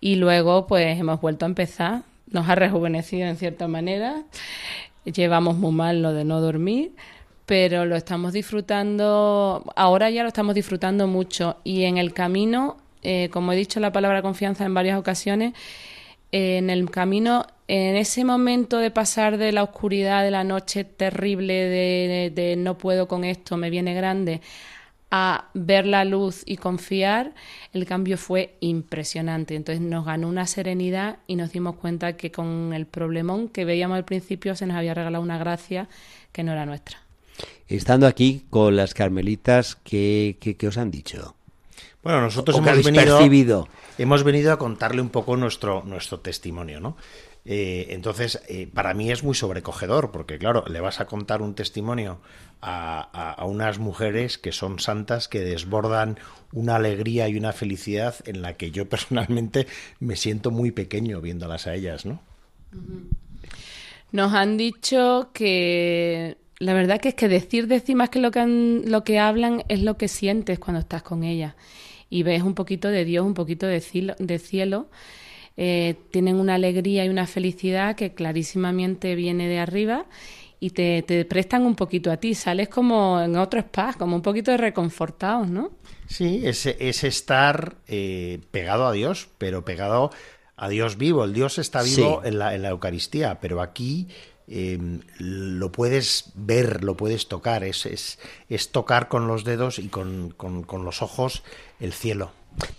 Y 0.00 0.16
luego, 0.16 0.66
pues 0.66 0.98
hemos 0.98 1.20
vuelto 1.20 1.44
a 1.44 1.48
empezar. 1.48 2.02
Nos 2.30 2.48
ha 2.48 2.54
rejuvenecido 2.54 3.26
en 3.28 3.36
cierta 3.36 3.68
manera. 3.68 4.24
Llevamos 5.04 5.56
muy 5.56 5.72
mal 5.72 6.02
lo 6.02 6.12
de 6.12 6.24
no 6.24 6.40
dormir, 6.40 6.92
pero 7.46 7.84
lo 7.84 7.96
estamos 7.96 8.32
disfrutando. 8.32 9.64
Ahora 9.76 10.10
ya 10.10 10.22
lo 10.22 10.28
estamos 10.28 10.54
disfrutando 10.54 11.06
mucho. 11.06 11.56
Y 11.62 11.84
en 11.84 11.98
el 11.98 12.12
camino, 12.12 12.76
eh, 13.02 13.28
como 13.32 13.52
he 13.52 13.56
dicho 13.56 13.78
la 13.78 13.92
palabra 13.92 14.22
confianza 14.22 14.64
en 14.64 14.74
varias 14.74 14.98
ocasiones, 14.98 15.54
en 16.32 16.70
el 16.70 16.90
camino, 16.90 17.46
en 17.68 17.96
ese 17.96 18.24
momento 18.24 18.78
de 18.78 18.90
pasar 18.90 19.38
de 19.38 19.52
la 19.52 19.62
oscuridad 19.62 20.22
de 20.22 20.30
la 20.30 20.44
noche 20.44 20.84
terrible, 20.84 21.54
de, 22.30 22.54
no 22.58 22.78
puedo 22.78 23.08
con 23.08 23.24
esto, 23.24 23.56
me 23.56 23.70
viene 23.70 23.94
grande, 23.94 24.40
a 25.10 25.46
ver 25.54 25.86
la 25.86 26.04
luz 26.04 26.42
y 26.46 26.56
confiar, 26.56 27.34
el 27.72 27.86
cambio 27.86 28.18
fue 28.18 28.54
impresionante. 28.60 29.54
Entonces 29.54 29.80
nos 29.80 30.04
ganó 30.04 30.28
una 30.28 30.46
serenidad 30.46 31.18
y 31.26 31.36
nos 31.36 31.52
dimos 31.52 31.76
cuenta 31.76 32.16
que 32.16 32.32
con 32.32 32.72
el 32.72 32.86
problemón 32.86 33.48
que 33.48 33.64
veíamos 33.64 33.96
al 33.96 34.04
principio 34.04 34.56
se 34.56 34.66
nos 34.66 34.76
había 34.76 34.94
regalado 34.94 35.22
una 35.22 35.38
gracia 35.38 35.88
que 36.32 36.42
no 36.42 36.52
era 36.52 36.66
nuestra. 36.66 36.98
Estando 37.68 38.06
aquí 38.06 38.44
con 38.50 38.76
las 38.76 38.94
carmelitas, 38.94 39.76
¿qué, 39.76 40.36
qué, 40.40 40.68
os 40.68 40.78
han 40.78 40.90
dicho? 40.90 41.34
Bueno, 42.02 42.20
nosotros 42.20 42.58
hemos 42.58 42.84
venido, 42.84 43.68
hemos 43.98 44.22
venido 44.22 44.52
a 44.52 44.58
contarle 44.58 45.00
un 45.00 45.08
poco 45.08 45.36
nuestro, 45.36 45.82
nuestro 45.84 46.20
testimonio, 46.20 46.80
¿no? 46.80 46.96
Eh, 47.48 47.86
entonces, 47.90 48.42
eh, 48.48 48.68
para 48.72 48.92
mí 48.92 49.12
es 49.12 49.22
muy 49.22 49.36
sobrecogedor, 49.36 50.10
porque 50.10 50.36
claro, 50.36 50.64
le 50.68 50.80
vas 50.80 51.00
a 51.00 51.06
contar 51.06 51.42
un 51.42 51.54
testimonio 51.54 52.18
a, 52.60 53.44
unas 53.46 53.78
mujeres 53.78 54.36
que 54.36 54.50
son 54.50 54.80
santas, 54.80 55.28
que 55.28 55.40
desbordan 55.40 56.18
una 56.52 56.76
alegría 56.76 57.28
y 57.28 57.36
una 57.36 57.52
felicidad 57.52 58.16
en 58.24 58.42
la 58.42 58.54
que 58.54 58.72
yo 58.72 58.88
personalmente 58.88 59.68
me 60.00 60.16
siento 60.16 60.50
muy 60.50 60.72
pequeño 60.72 61.20
viéndolas 61.20 61.68
a 61.68 61.74
ellas, 61.74 62.04
¿no? 62.04 62.20
Nos 64.10 64.32
han 64.34 64.56
dicho 64.56 65.30
que 65.32 66.38
la 66.58 66.74
verdad 66.74 67.00
que 67.00 67.10
es 67.10 67.14
que 67.14 67.28
decir 67.28 67.68
más 67.94 68.10
que 68.10 68.18
lo 68.18 68.32
que, 68.32 68.82
lo 68.84 69.04
que 69.04 69.20
hablan 69.20 69.62
es 69.68 69.82
lo 69.82 69.96
que 69.96 70.08
sientes 70.08 70.58
cuando 70.58 70.80
estás 70.80 71.02
con 71.02 71.22
ellas 71.22 71.54
y 72.10 72.24
ves 72.24 72.42
un 72.42 72.54
poquito 72.54 72.88
de 72.88 73.04
Dios, 73.04 73.24
un 73.24 73.34
poquito 73.34 73.66
de 73.66 73.80
De 74.18 74.38
cielo 74.38 74.88
eh, 75.56 75.96
tienen 76.10 76.36
una 76.36 76.54
alegría 76.54 77.04
y 77.04 77.08
una 77.08 77.26
felicidad 77.26 77.96
que 77.96 78.14
clarísimamente 78.14 79.14
viene 79.14 79.48
de 79.48 79.58
arriba 79.58 80.06
y 80.60 80.70
te, 80.70 81.24
prestan 81.28 81.62
un 81.66 81.74
poquito 81.74 82.10
a 82.10 82.16
ti, 82.16 82.34
sales 82.34 82.68
como 82.68 83.20
en 83.20 83.36
otro 83.36 83.60
spa, 83.60 83.94
como 83.94 84.16
un 84.16 84.22
poquito 84.22 84.50
de 84.50 84.56
reconfortados, 84.56 85.48
¿no? 85.48 85.72
Sí, 86.08 86.42
es, 86.44 86.66
es 86.66 87.04
estar 87.04 87.76
eh, 87.88 88.40
pegado 88.50 88.86
a 88.86 88.92
Dios, 88.92 89.28
pero 89.38 89.64
pegado 89.64 90.10
a 90.56 90.68
Dios 90.68 90.96
vivo. 90.96 91.24
El 91.24 91.34
Dios 91.34 91.58
está 91.58 91.82
vivo 91.82 92.22
en, 92.24 92.38
la, 92.38 92.54
en 92.54 92.62
la 92.62 92.70
Eucaristía, 92.70 93.38
pero 93.40 93.60
aquí 93.60 94.08
em, 94.48 95.00
lo 95.18 95.72
puedes 95.72 96.32
ver, 96.34 96.84
lo 96.84 96.96
puedes 96.96 97.28
tocar, 97.28 97.64
es, 97.64 97.86
es, 97.86 98.18
es 98.48 98.70
tocar 98.70 99.08
con 99.08 99.26
los 99.26 99.44
dedos 99.44 99.78
y 99.78 99.88
con, 99.88 100.34
con, 100.36 100.62
con 100.62 100.84
los 100.84 101.02
ojos 101.02 101.42
el 101.80 101.92
cielo. 101.92 102.32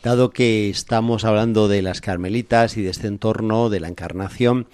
Dado 0.04 0.32
que 0.32 0.70
estamos 0.70 1.24
hablando 1.24 1.68
de 1.68 1.82
las 1.82 2.02
carmelitas 2.02 2.78
y 2.78 2.82
de 2.82 2.90
este 2.90 3.08
entorno 3.08 3.70
de 3.70 3.80
la 3.80 3.88
encarnación, 3.88 4.68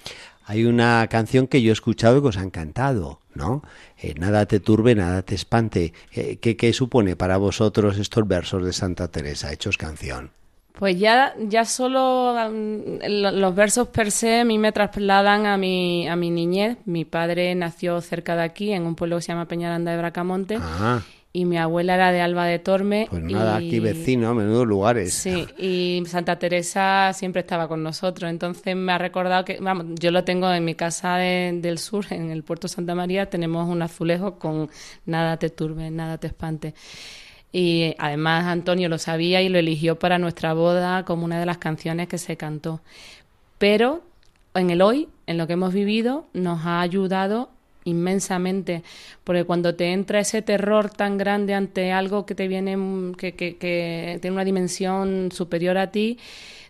hay 0.46 0.64
una 0.66 1.06
canción 1.08 1.46
que 1.46 1.62
yo 1.62 1.70
he 1.70 1.72
escuchado 1.72 2.18
y 2.18 2.22
que 2.22 2.28
os 2.28 2.36
ha 2.36 2.42
encantado, 2.42 3.20
¿no? 3.34 3.62
Eh, 3.98 4.14
nada 4.18 4.46
te 4.46 4.60
turbe, 4.60 4.94
nada 4.94 5.22
te 5.22 5.34
espante. 5.34 5.94
Eh, 6.12 6.36
¿qué, 6.36 6.56
¿qué, 6.56 6.72
supone 6.72 7.16
para 7.16 7.38
vosotros 7.38 7.98
estos 7.98 8.28
versos 8.28 8.64
de 8.64 8.72
Santa 8.72 9.08
Teresa 9.08 9.52
hechos 9.52 9.78
canción? 9.78 10.30
Pues 10.78 10.98
ya, 10.98 11.34
ya 11.38 11.64
solo 11.64 12.32
um, 12.32 12.98
los 13.08 13.54
versos 13.54 13.88
per 13.88 14.10
se 14.10 14.40
a 14.40 14.44
mí 14.44 14.58
me 14.58 14.72
trasladan 14.72 15.46
a 15.46 15.56
mi, 15.56 16.08
a 16.08 16.16
mi 16.16 16.30
niñez. 16.30 16.78
Mi 16.84 17.04
padre 17.04 17.54
nació 17.54 18.00
cerca 18.00 18.34
de 18.36 18.42
aquí, 18.42 18.72
en 18.72 18.84
un 18.84 18.96
pueblo 18.96 19.16
que 19.16 19.22
se 19.22 19.28
llama 19.28 19.46
Peñaranda 19.46 19.92
de 19.92 19.98
Bracamonte. 19.98 20.58
Ah 20.60 21.00
y 21.36 21.46
mi 21.46 21.58
abuela 21.58 21.96
era 21.96 22.12
de 22.12 22.20
Alba 22.20 22.46
de 22.46 22.60
Torme. 22.60 23.08
Pues 23.10 23.20
nada, 23.24 23.56
aquí 23.56 23.80
vecino, 23.80 24.32
menudos 24.34 24.68
lugares. 24.68 25.12
Sí, 25.14 25.44
y 25.58 26.00
Santa 26.06 26.38
Teresa 26.38 27.12
siempre 27.12 27.40
estaba 27.40 27.66
con 27.66 27.82
nosotros, 27.82 28.30
entonces 28.30 28.76
me 28.76 28.92
ha 28.92 28.98
recordado 28.98 29.44
que, 29.44 29.58
vamos, 29.60 29.86
yo 29.98 30.12
lo 30.12 30.22
tengo 30.22 30.50
en 30.52 30.64
mi 30.64 30.76
casa 30.76 31.16
del 31.16 31.78
sur, 31.78 32.06
en 32.10 32.30
el 32.30 32.44
puerto 32.44 32.68
Santa 32.68 32.94
María, 32.94 33.28
tenemos 33.28 33.68
un 33.68 33.82
azulejo 33.82 34.38
con 34.38 34.70
nada 35.06 35.36
te 35.36 35.50
turbe, 35.50 35.90
nada 35.90 36.18
te 36.18 36.28
espante. 36.28 36.72
Y 37.54 37.94
además 37.98 38.46
Antonio 38.46 38.88
lo 38.88 38.98
sabía 38.98 39.40
y 39.40 39.48
lo 39.48 39.60
eligió 39.60 39.96
para 39.96 40.18
nuestra 40.18 40.54
boda 40.54 41.04
como 41.04 41.24
una 41.24 41.38
de 41.38 41.46
las 41.46 41.58
canciones 41.58 42.08
que 42.08 42.18
se 42.18 42.36
cantó. 42.36 42.80
Pero 43.58 44.02
en 44.54 44.70
el 44.70 44.82
hoy, 44.82 45.08
en 45.28 45.38
lo 45.38 45.46
que 45.46 45.52
hemos 45.52 45.72
vivido, 45.72 46.26
nos 46.32 46.66
ha 46.66 46.80
ayudado 46.80 47.50
inmensamente, 47.84 48.82
porque 49.22 49.44
cuando 49.44 49.76
te 49.76 49.92
entra 49.92 50.18
ese 50.18 50.42
terror 50.42 50.90
tan 50.90 51.16
grande 51.16 51.54
ante 51.54 51.92
algo 51.92 52.26
que 52.26 52.34
te 52.34 52.48
viene, 52.48 52.76
que, 53.16 53.34
que, 53.36 54.18
tiene 54.20 54.34
una 54.34 54.44
dimensión 54.44 55.28
superior 55.30 55.78
a 55.78 55.92
ti, 55.92 56.18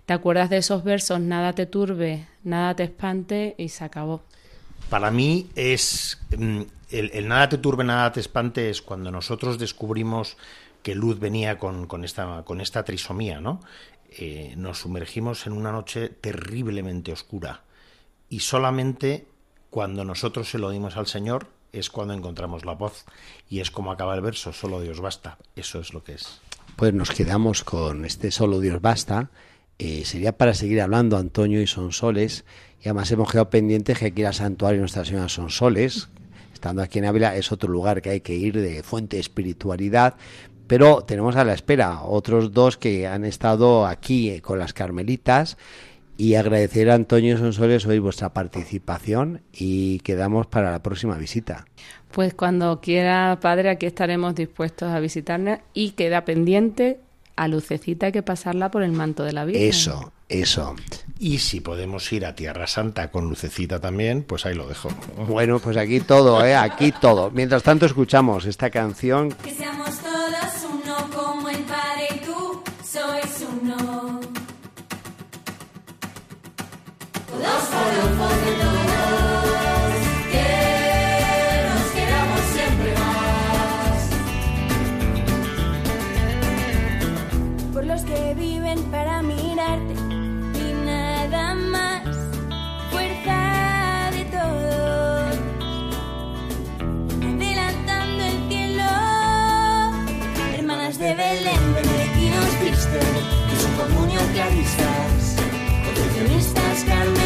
te 0.05 0.13
acuerdas 0.13 0.51
de 0.51 0.59
esos 0.59 0.85
versos, 0.85 1.19
nada 1.19 1.55
te 1.55 1.65
turbe, 1.65 2.27
nada 2.43 2.77
te 2.77 2.83
espante 2.83 3.55
y 3.57 3.71
se 3.71 3.85
acabó. 3.85 4.23
Para 4.91 5.11
mí 5.11 5.47
es 5.55 6.21
mm, 6.37 6.61
el, 6.91 7.29
nada 7.29 7.49
te 7.49 7.59
turbe, 7.59 7.85
nada 7.85 8.13
te 8.13 8.21
espante 8.21 8.71
es 8.71 8.83
cuando 8.83 9.11
nosotros 9.11 9.59
descubrimos 9.59 10.37
que 10.85 10.95
Luz 10.95 11.19
venía 11.19 11.59
con, 11.59 11.87
con 11.89 12.05
esta, 12.05 12.45
con 12.45 12.61
esta 12.61 12.85
trisomía, 12.85 13.41
¿no? 13.41 13.61
Eh, 14.17 14.55
nos 14.57 14.79
sumergimos 14.79 15.47
en 15.49 15.55
una 15.55 15.73
noche 15.73 16.09
terriblemente 16.09 17.11
oscura 17.11 17.63
y 18.29 18.41
solamente 18.41 19.27
cuando 19.71 20.05
nosotros 20.05 20.49
se 20.49 20.59
lo 20.59 20.71
dimos 20.71 20.97
al 20.97 21.09
Señor 21.09 21.49
es 21.73 21.91
cuando 21.91 22.15
encontramos 22.15 22.65
la 22.65 22.75
voz 22.75 23.07
y 23.51 23.59
es 23.59 23.73
como 23.73 23.91
acaba 23.91 24.15
el 24.15 24.21
verso, 24.21 24.53
solo 24.53 24.81
Dios 24.81 25.01
basta. 25.01 25.39
Eso 25.57 25.81
es 25.81 25.93
lo 25.93 26.05
que 26.05 26.13
es. 26.13 26.41
Pues 26.77 26.95
nos 26.95 27.11
quedamos 27.11 27.65
con 27.65 28.05
este 28.05 28.31
solo 28.31 28.61
Dios 28.61 28.81
basta. 28.81 29.31
Eh, 29.79 30.05
sería 30.05 30.37
para 30.37 30.55
seguir 30.55 30.81
hablando 30.81 31.17
Antonio 31.17 31.61
y 31.61 31.67
Sonsoles. 31.67 32.45
Y 32.81 32.89
además 32.89 33.11
hemos 33.11 33.31
quedado 33.31 33.51
pendientes 33.51 33.99
que 33.99 34.07
aquí 34.07 34.23
al 34.23 34.35
santuario 34.35 34.81
Nuestra 34.81 35.05
Señora 35.05 35.29
Sonsoles, 35.29 36.09
estando 36.53 36.83
aquí 36.83 36.99
en 36.99 37.07
Ávila, 37.07 37.35
es 37.35 37.51
otro 37.51 37.71
lugar 37.71 38.03
que 38.03 38.11
hay 38.11 38.21
que 38.21 38.35
ir 38.35 38.61
de 38.61 38.83
fuente 38.83 39.17
de 39.17 39.23
espiritualidad. 39.23 40.15
Pero 40.67 41.03
tenemos 41.03 41.37
a 41.37 41.45
la 41.45 41.53
espera 41.53 42.03
otros 42.03 42.53
dos 42.53 42.77
que 42.77 43.07
han 43.07 43.25
estado 43.25 43.87
aquí 43.87 44.31
eh, 44.31 44.41
con 44.41 44.59
las 44.59 44.73
carmelitas 44.73 45.59
y 46.17 46.35
agradecer 46.35 46.91
a 46.91 46.95
Antonio 46.95 47.37
Sonsoles 47.37 47.87
hoy 47.87 47.99
vuestra 47.99 48.33
participación 48.33 49.43
y 49.53 49.99
quedamos 50.01 50.47
para 50.47 50.71
la 50.71 50.83
próxima 50.83 51.17
visita. 51.17 51.67
Pues 52.13 52.35
cuando 52.35 52.81
quiera, 52.81 53.39
padre, 53.41 53.71
aquí 53.71 53.87
estaremos 53.87 54.35
dispuestos 54.35 54.91
a 54.91 55.01
visitarnos 55.01 55.59
y 55.75 55.91
queda 55.91 56.25
pendiente 56.25 57.01
a 57.37 57.49
Lucecita 57.49 58.07
hay 58.07 58.13
que 58.13 58.23
pasarla 58.23 58.71
por 58.71 58.83
el 58.83 58.93
manto 58.93 59.25
de 59.25 59.33
la 59.33 59.45
vida. 59.45 59.59
Eso, 59.59 60.13
eso. 60.29 60.75
Y 61.19 61.39
si 61.39 61.61
podemos 61.61 62.13
ir 62.13 62.27
a 62.27 62.35
Tierra 62.35 62.67
Santa 62.67 63.11
con 63.11 63.29
Lucecita 63.29 63.81
también, 63.81 64.23
pues 64.25 64.47
ahí 64.47 64.55
lo 64.55 64.67
dejo. 64.67 64.89
Bueno, 65.29 65.59
pues 65.59 65.77
aquí 65.77 66.01
todo, 66.01 66.45
¿eh? 66.45 66.57
Aquí 66.57 66.93
todo. 66.93 67.31
Mientras 67.31 67.63
tanto 67.63 67.87
escuchamos 67.87 68.45
esta 68.47 68.71
canción. 68.71 69.31
Que 69.33 69.55
seamos 69.55 69.99
todos 69.99 70.15
uno 70.71 70.97
como 71.15 71.49
el 71.49 71.63
Padre 71.65 72.09
y 72.17 72.19
tú 72.25 72.63
sois 72.85 73.47
uno. 73.63 74.21
Todos 77.27 77.74
Estás, 104.61 105.37
¿dónde 106.17 106.37
estás, 106.39 106.85
Carmen? 106.85 107.24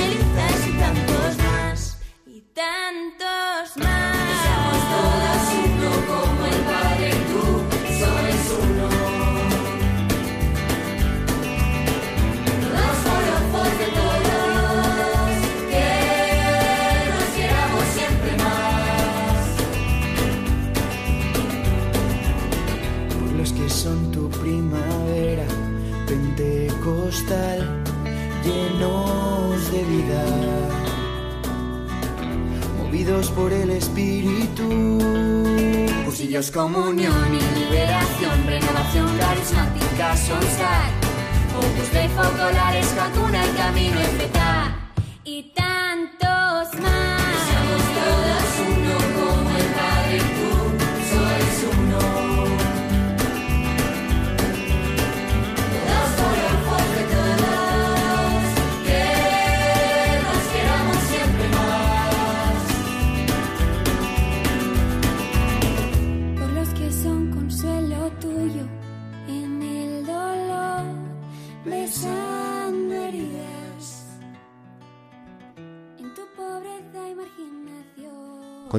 caminos 28.78 29.72
de 29.72 29.84
vida, 29.84 30.24
movidos 32.78 33.30
por 33.30 33.52
el 33.52 33.70
espíritu. 33.70 34.98
Cursillos, 36.04 36.50
comunión 36.50 37.34
y 37.34 37.58
liberación, 37.58 38.46
renovación 38.46 39.18
carismática, 39.18 40.16
solstar, 40.16 40.90
opus 41.56 41.92
de 41.92 42.08
focolares, 42.08 42.94
jacuna, 42.96 43.44
el 43.44 43.56
camino 43.56 44.00
es 44.00 44.12
metal. 44.14 44.67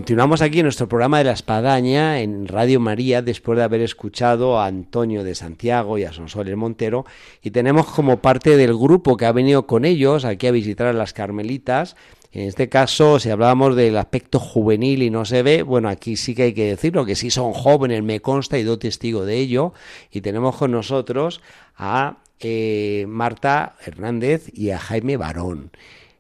Continuamos 0.10 0.42
aquí 0.42 0.64
nuestro 0.64 0.90
programa 0.90 1.20
de 1.20 1.26
la 1.26 1.34
espadaña 1.34 2.20
en 2.22 2.48
Radio 2.48 2.80
María 2.80 3.22
después 3.22 3.58
de 3.58 3.64
haber 3.64 3.82
escuchado 3.82 4.58
a 4.58 4.66
Antonio 4.66 5.24
de 5.24 5.36
Santiago 5.36 6.00
y 6.00 6.04
a 6.04 6.12
Sonsoles 6.12 6.58
Montero 6.58 7.06
y 7.44 7.52
tenemos 7.52 7.86
como 7.86 8.20
parte 8.20 8.58
del 8.58 8.76
grupo 8.76 9.18
que 9.18 9.28
ha 9.28 9.32
venido 9.32 9.68
con 9.68 9.86
ellos 9.86 10.26
aquí 10.26 10.48
a 10.48 10.52
visitar 10.52 10.88
a 10.88 10.94
las 10.94 11.14
Carmelitas. 11.14 11.96
En 12.32 12.48
este 12.48 12.70
caso, 12.70 13.20
si 13.20 13.30
hablábamos 13.30 13.76
del 13.76 13.98
aspecto 13.98 14.40
juvenil 14.40 15.04
y 15.04 15.12
no 15.12 15.26
se 15.26 15.44
ve, 15.44 15.62
bueno, 15.62 15.90
aquí 15.90 16.18
sí 16.18 16.34
que 16.34 16.42
hay 16.42 16.54
que 16.56 16.70
decirlo, 16.70 17.06
que 17.06 17.16
sí 17.16 17.30
son 17.30 17.54
jóvenes, 17.54 18.02
me 18.02 18.20
consta 18.20 18.58
y 18.58 18.64
doy 18.64 18.80
testigo 18.80 19.26
de 19.26 19.38
ello. 19.38 19.74
Y 20.10 20.22
tenemos 20.22 20.56
con 20.56 20.72
nosotros 20.72 21.40
a 21.78 22.18
eh, 22.40 23.06
Marta 23.08 23.76
Hernández 23.86 24.50
y 24.52 24.72
a 24.72 24.80
Jaime 24.80 25.18
Barón. 25.18 25.70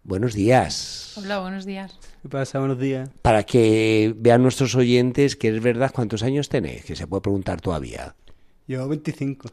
Buenos 0.04 0.36
días. 0.36 1.16
Hola, 1.18 1.40
buenos 1.40 1.66
días. 1.66 1.98
¿Qué 2.22 2.28
pasa? 2.28 2.60
Buenos 2.60 2.80
días. 2.80 3.10
Para 3.22 3.44
que 3.44 4.14
vean 4.18 4.44
nuestros 4.44 4.76
oyentes 4.76 5.36
que 5.36 5.50
es 5.50 5.62
verdad 5.62 5.92
cuántos 5.94 6.22
años 6.24 6.50
tenéis, 6.50 6.84
que 6.84 6.96
se 6.96 7.08
puede 7.08 7.22
preguntar 7.22 7.62
todavía. 7.62 8.14
Yo 8.68 8.88
25. 8.88 9.50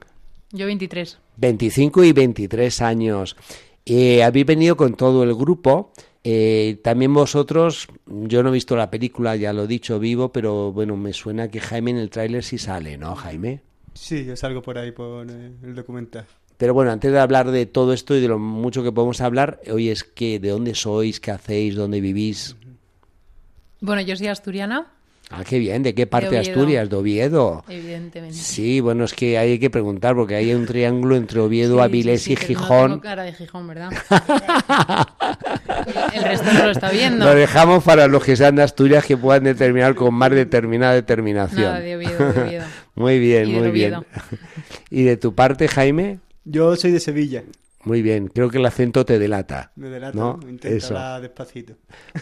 Yo 0.52 0.66
23. 0.66 1.18
25 1.36 2.04
y 2.04 2.12
23 2.12 2.82
años. 2.82 3.36
Eh, 3.84 4.24
habéis 4.24 4.46
venido 4.46 4.76
con 4.76 4.94
todo 4.94 5.22
el 5.22 5.34
grupo. 5.34 5.92
Eh, 6.24 6.80
también 6.82 7.14
vosotros, 7.14 7.86
yo 8.06 8.42
no 8.42 8.48
he 8.48 8.52
visto 8.52 8.74
la 8.74 8.90
película, 8.90 9.36
ya 9.36 9.52
lo 9.52 9.64
he 9.64 9.68
dicho 9.68 10.00
vivo, 10.00 10.32
pero 10.32 10.72
bueno, 10.72 10.96
me 10.96 11.12
suena 11.12 11.48
que 11.48 11.60
Jaime 11.60 11.92
en 11.92 11.98
el 11.98 12.10
tráiler 12.10 12.42
sí 12.42 12.58
sale, 12.58 12.98
¿no, 12.98 13.14
Jaime? 13.14 13.60
Sí, 13.94 14.24
yo 14.24 14.34
salgo 14.34 14.60
por 14.60 14.76
ahí 14.76 14.90
por 14.90 15.30
el 15.30 15.74
documental. 15.76 16.26
Pero 16.58 16.72
bueno, 16.74 16.90
antes 16.90 17.12
de 17.12 17.18
hablar 17.18 17.50
de 17.50 17.66
todo 17.66 17.92
esto 17.92 18.16
y 18.16 18.20
de 18.20 18.28
lo 18.28 18.38
mucho 18.38 18.82
que 18.82 18.92
podemos 18.92 19.20
hablar, 19.20 19.60
hoy 19.70 19.90
es 19.90 20.04
que 20.04 20.38
de 20.40 20.48
dónde 20.50 20.74
sois, 20.74 21.20
qué 21.20 21.30
hacéis, 21.30 21.74
dónde 21.74 22.00
vivís. 22.00 22.56
Bueno, 23.80 24.00
yo 24.02 24.16
soy 24.16 24.28
asturiana, 24.28 24.86
Ah, 25.28 25.42
qué 25.42 25.58
bien, 25.58 25.82
¿de 25.82 25.92
qué 25.92 26.06
parte 26.06 26.30
de 26.30 26.38
Oviedo. 26.38 26.52
Asturias? 26.52 26.88
De 26.88 26.96
Oviedo. 26.96 27.64
evidentemente. 27.68 28.36
Sí, 28.36 28.78
bueno, 28.78 29.02
es 29.04 29.12
que 29.12 29.36
hay 29.38 29.58
que 29.58 29.70
preguntar 29.70 30.14
porque 30.14 30.36
hay 30.36 30.54
un 30.54 30.66
triángulo 30.66 31.16
entre 31.16 31.40
Oviedo, 31.40 31.78
Sí, 31.78 31.82
Avilés 31.82 32.22
sí, 32.22 32.32
y 32.34 32.36
que 32.36 32.42
no 32.42 32.46
Gijón. 32.60 32.90
tengo 32.92 33.00
cara 33.02 33.22
de 33.24 33.32
Gijón, 33.32 33.66
¿verdad? 33.66 33.90
El 36.14 36.22
resto 36.22 36.52
no 36.52 36.64
lo 36.66 36.70
está 36.70 36.90
viendo. 36.90 37.24
Lo 37.24 37.34
dejamos 37.34 37.82
para 37.82 38.06
los 38.06 38.22
que 38.24 38.36
sean 38.36 38.54
de 38.54 38.62
Asturias 38.62 39.04
que 39.04 39.16
puedan 39.16 39.42
determinar 39.42 39.96
con 39.96 40.14
más 40.14 40.30
determinada 40.30 40.94
determinación. 40.94 41.62
Nada, 41.62 41.80
de 41.80 41.96
Oviedo, 41.96 42.32
de 42.32 42.40
Oviedo. 42.42 42.64
Muy 42.94 43.18
bien, 43.18 43.52
muy 43.52 43.70
bien. 43.72 43.94
¿Y 44.90 45.02
de 45.02 45.16
tu 45.18 45.34
parte, 45.34 45.68
Jaime? 45.68 46.20
Yo 46.48 46.76
soy 46.76 46.92
de 46.92 47.00
Sevilla. 47.00 47.42
Muy 47.84 48.02
bien, 48.02 48.28
creo 48.28 48.48
que 48.50 48.58
el 48.58 48.66
acento 48.66 49.04
te 49.04 49.18
delata. 49.18 49.72
Me 49.74 49.88
delata, 49.88 50.16
¿no? 50.16 50.38
¿no? 50.40 50.58
Eso. 50.62 50.96
despacito. 51.20 51.74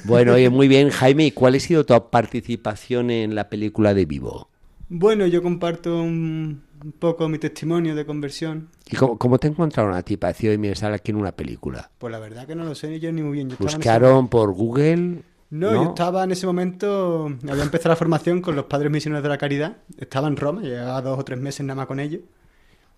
Bueno, 0.04 0.32
oye, 0.32 0.48
muy 0.48 0.66
bien, 0.66 0.88
Jaime, 0.90 1.26
¿y 1.26 1.30
cuál 1.30 1.54
ha 1.54 1.60
sido 1.60 1.84
tu 1.84 2.10
participación 2.10 3.10
en 3.10 3.34
la 3.34 3.48
película 3.48 3.92
de 3.92 4.06
Vivo? 4.06 4.48
Bueno, 4.88 5.26
yo 5.26 5.42
comparto 5.42 6.02
un, 6.02 6.62
un 6.82 6.92
poco 6.92 7.28
mi 7.28 7.38
testimonio 7.38 7.94
de 7.94 8.06
conversión. 8.06 8.68
¿Y 8.90 8.96
cómo, 8.96 9.18
cómo 9.18 9.38
te 9.38 9.48
encontraron 9.48 9.94
a 9.94 10.02
ti 10.02 10.16
para 10.16 10.32
decir, 10.32 10.58
mira, 10.58 10.72
estar 10.72 10.92
aquí 10.92 11.10
en 11.10 11.16
una 11.16 11.32
película? 11.32 11.90
Pues 11.98 12.10
la 12.10 12.18
verdad 12.18 12.46
que 12.46 12.54
no 12.54 12.64
lo 12.64 12.74
sé 12.74 12.98
yo 12.98 13.12
ni 13.12 13.22
muy 13.22 13.32
bien. 13.32 13.50
Yo 13.50 13.56
¿Buscaron 13.58 14.28
por 14.28 14.52
Google? 14.52 15.22
No, 15.50 15.72
yo 15.72 15.88
estaba 15.90 16.24
en 16.24 16.32
ese 16.32 16.46
momento, 16.46 17.30
había 17.48 17.62
empezado 17.62 17.90
la 17.90 17.96
formación 17.96 18.40
con 18.40 18.56
los 18.56 18.64
padres 18.64 18.90
misioneros 18.90 19.22
de 19.22 19.28
la 19.28 19.38
caridad, 19.38 19.76
estaba 19.98 20.26
en 20.26 20.36
Roma, 20.36 20.62
llevaba 20.62 21.00
dos 21.00 21.18
o 21.18 21.24
tres 21.24 21.38
meses 21.38 21.64
nada 21.64 21.76
más 21.76 21.86
con 21.86 22.00
ellos, 22.00 22.22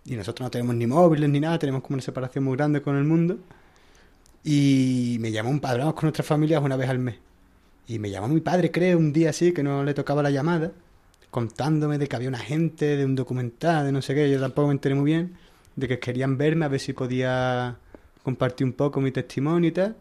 y 0.07 0.17
nosotros 0.17 0.47
no 0.47 0.51
tenemos 0.51 0.75
ni 0.77 0.87
móviles 0.87 1.29
ni 1.29 1.41
nada, 1.41 1.59
tenemos 1.59 1.83
como 1.83 1.95
una 1.95 2.03
separación 2.03 2.45
muy 2.45 2.57
grande 2.57 2.81
con 2.81 2.97
el 2.97 3.05
mundo, 3.05 3.39
y 4.45 5.17
me 5.21 5.33
llamó 5.33 5.51
un 5.51 5.61
padre, 5.61 5.75
hablamos 5.75 5.95
con 5.95 6.05
nuestras 6.05 6.27
familias 6.27 6.63
una 6.63 6.77
vez 6.77 6.89
al 6.89 6.99
mes, 6.99 7.17
y 7.89 7.99
me 7.99 8.11
llamó 8.11 8.29
mi 8.29 8.41
padre, 8.41 8.71
creo, 8.71 8.99
un 8.99 9.13
día 9.13 9.31
así, 9.31 9.53
que 9.53 9.63
no 9.63 9.85
le 9.85 9.95
tocaba 9.95 10.23
la 10.23 10.31
llamada, 10.31 10.73
contándome 11.31 11.99
de 11.99 12.09
que 12.09 12.17
había 12.17 12.29
una 12.29 12.39
gente, 12.39 12.97
de 12.97 13.05
un 13.05 13.15
documental, 13.15 13.87
de 13.87 13.93
no 13.93 14.01
sé 14.01 14.15
qué, 14.15 14.31
yo 14.31 14.41
tampoco 14.41 14.69
me 14.69 14.73
enteré 14.73 14.95
muy 14.95 15.05
bien, 15.05 15.37
de 15.77 15.89
que 15.89 15.99
querían 15.99 16.39
verme 16.39 16.65
a 16.65 16.69
ver 16.69 16.81
si 16.81 16.93
podía 16.93 17.77
compartir 18.23 18.67
un 18.67 18.73
poco 18.73 19.01
mi 19.01 19.13
testimonio 19.13 19.69
y 19.69 19.73
tal. 19.73 19.97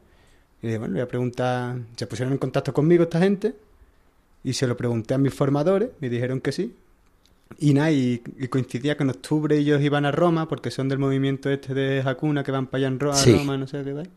Y 0.61 0.67
dije, 0.67 0.79
bueno, 0.79 0.93
le 0.93 1.01
voy 1.01 1.05
a 1.05 1.07
preguntar, 1.07 1.77
se 1.95 2.07
pusieron 2.07 2.33
en 2.33 2.39
contacto 2.39 2.73
conmigo 2.73 3.03
esta 3.03 3.19
gente 3.19 3.53
y 4.43 4.53
se 4.53 4.65
lo 4.65 4.75
pregunté 4.77 5.13
a 5.13 5.17
mis 5.17 5.33
formadores, 5.33 5.89
me 5.99 6.09
dijeron 6.09 6.41
que 6.41 6.51
sí. 6.51 6.75
Y 7.57 7.73
nada, 7.73 7.91
y, 7.91 8.21
y 8.37 8.47
coincidía 8.49 8.97
que 8.97 9.03
en 9.03 9.09
octubre 9.11 9.57
ellos 9.57 9.81
iban 9.81 10.05
a 10.05 10.11
Roma 10.11 10.47
porque 10.47 10.71
son 10.71 10.89
del 10.89 10.99
movimiento 10.99 11.49
este 11.49 11.73
de 11.73 12.01
Hakuna 12.05 12.43
que 12.43 12.51
van 12.51 12.67
para 12.67 12.79
allá 12.79 12.87
en 12.87 12.99
Ro- 12.99 13.11
a 13.11 13.15
Sí. 13.15 13.33
Roma, 13.33 13.57
no 13.57 13.65
sé 13.67 13.83
qué 13.83 13.93
vais. 13.93 14.09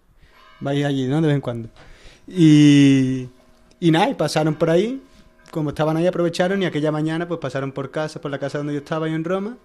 Vais 0.61 0.85
allí, 0.85 1.07
¿no? 1.07 1.21
De 1.21 1.29
vez 1.29 1.35
en 1.37 1.41
cuando. 1.41 1.69
Y, 2.27 3.29
y 3.81 3.91
nada, 3.91 4.11
y 4.11 4.15
pasaron 4.15 4.55
por 4.55 4.71
ahí, 4.71 5.01
como 5.51 5.71
estaban 5.71 5.97
ahí 5.97 6.07
aprovecharon 6.07 6.63
y 6.63 6.67
aquella 6.67 6.91
mañana 6.93 7.27
pues 7.29 7.41
pasaron 7.41 7.73
por 7.73 7.91
casa, 7.91 8.21
por 8.21 8.31
la 8.31 8.39
casa 8.39 8.59
donde 8.59 8.73
yo 8.75 8.81
estaba 8.81 9.09
yo 9.09 9.15
en 9.15 9.25
Roma 9.25 9.57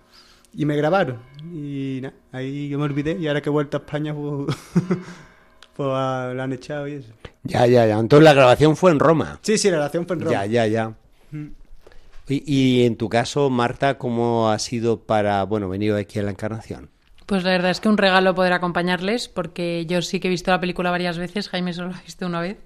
y 0.54 0.66
me 0.66 0.76
grabaron. 0.76 1.18
Y 1.52 2.00
nada, 2.02 2.14
ahí 2.32 2.70
yo 2.70 2.78
me 2.78 2.86
olvidé 2.86 3.18
y 3.20 3.28
ahora 3.28 3.42
que 3.42 3.50
he 3.50 3.52
vuelto 3.52 3.78
a 3.78 3.80
España 3.80 4.14
pues, 4.14 4.56
pues 5.76 5.90
ah, 5.92 6.32
la 6.36 6.44
han 6.44 6.54
echado 6.54 6.88
y 6.88 6.94
eso. 6.94 7.12
Ya, 7.44 7.66
ya, 7.66 7.86
ya. 7.88 7.98
Entonces 8.00 8.24
la 8.24 8.34
grabación 8.34 8.78
fue 8.78 8.92
en 8.92 9.00
Roma. 9.00 9.40
Sí, 9.42 9.58
sí, 9.58 9.70
la 9.70 9.78
relación 9.78 10.06
fue 10.08 10.16
en 10.16 10.22
Roma. 10.22 10.32
Ya, 10.32 10.46
ya, 10.46 10.68
ya. 10.68 10.90
Mm. 11.32 11.48
Y, 12.28 12.86
en 12.86 12.96
tu 12.96 13.10
caso, 13.10 13.50
Marta, 13.50 13.98
¿cómo 13.98 14.50
ha 14.50 14.60
sido 14.60 15.02
para, 15.04 15.44
bueno, 15.44 15.68
venir 15.68 15.94
aquí 15.94 16.20
a 16.20 16.24
la 16.24 16.32
Encarnación? 16.32 16.90
Pues 17.26 17.44
la 17.44 17.52
verdad 17.52 17.72
es 17.72 17.80
que 17.80 17.90
un 17.90 17.98
regalo 17.98 18.34
poder 18.36 18.54
acompañarles, 18.54 19.28
porque 19.28 19.86
yo 19.88 20.02
sí 20.02 20.20
que 20.20 20.28
he 20.28 20.32
visto 20.32 20.52
la 20.52 20.60
película 20.60 20.92
varias 20.92 21.18
veces, 21.18 21.50
Jaime 21.50 21.74
solo 21.74 21.90
la 21.90 21.98
ha 21.98 22.02
visto 22.02 22.26
una 22.26 22.42
vez. 22.42 22.58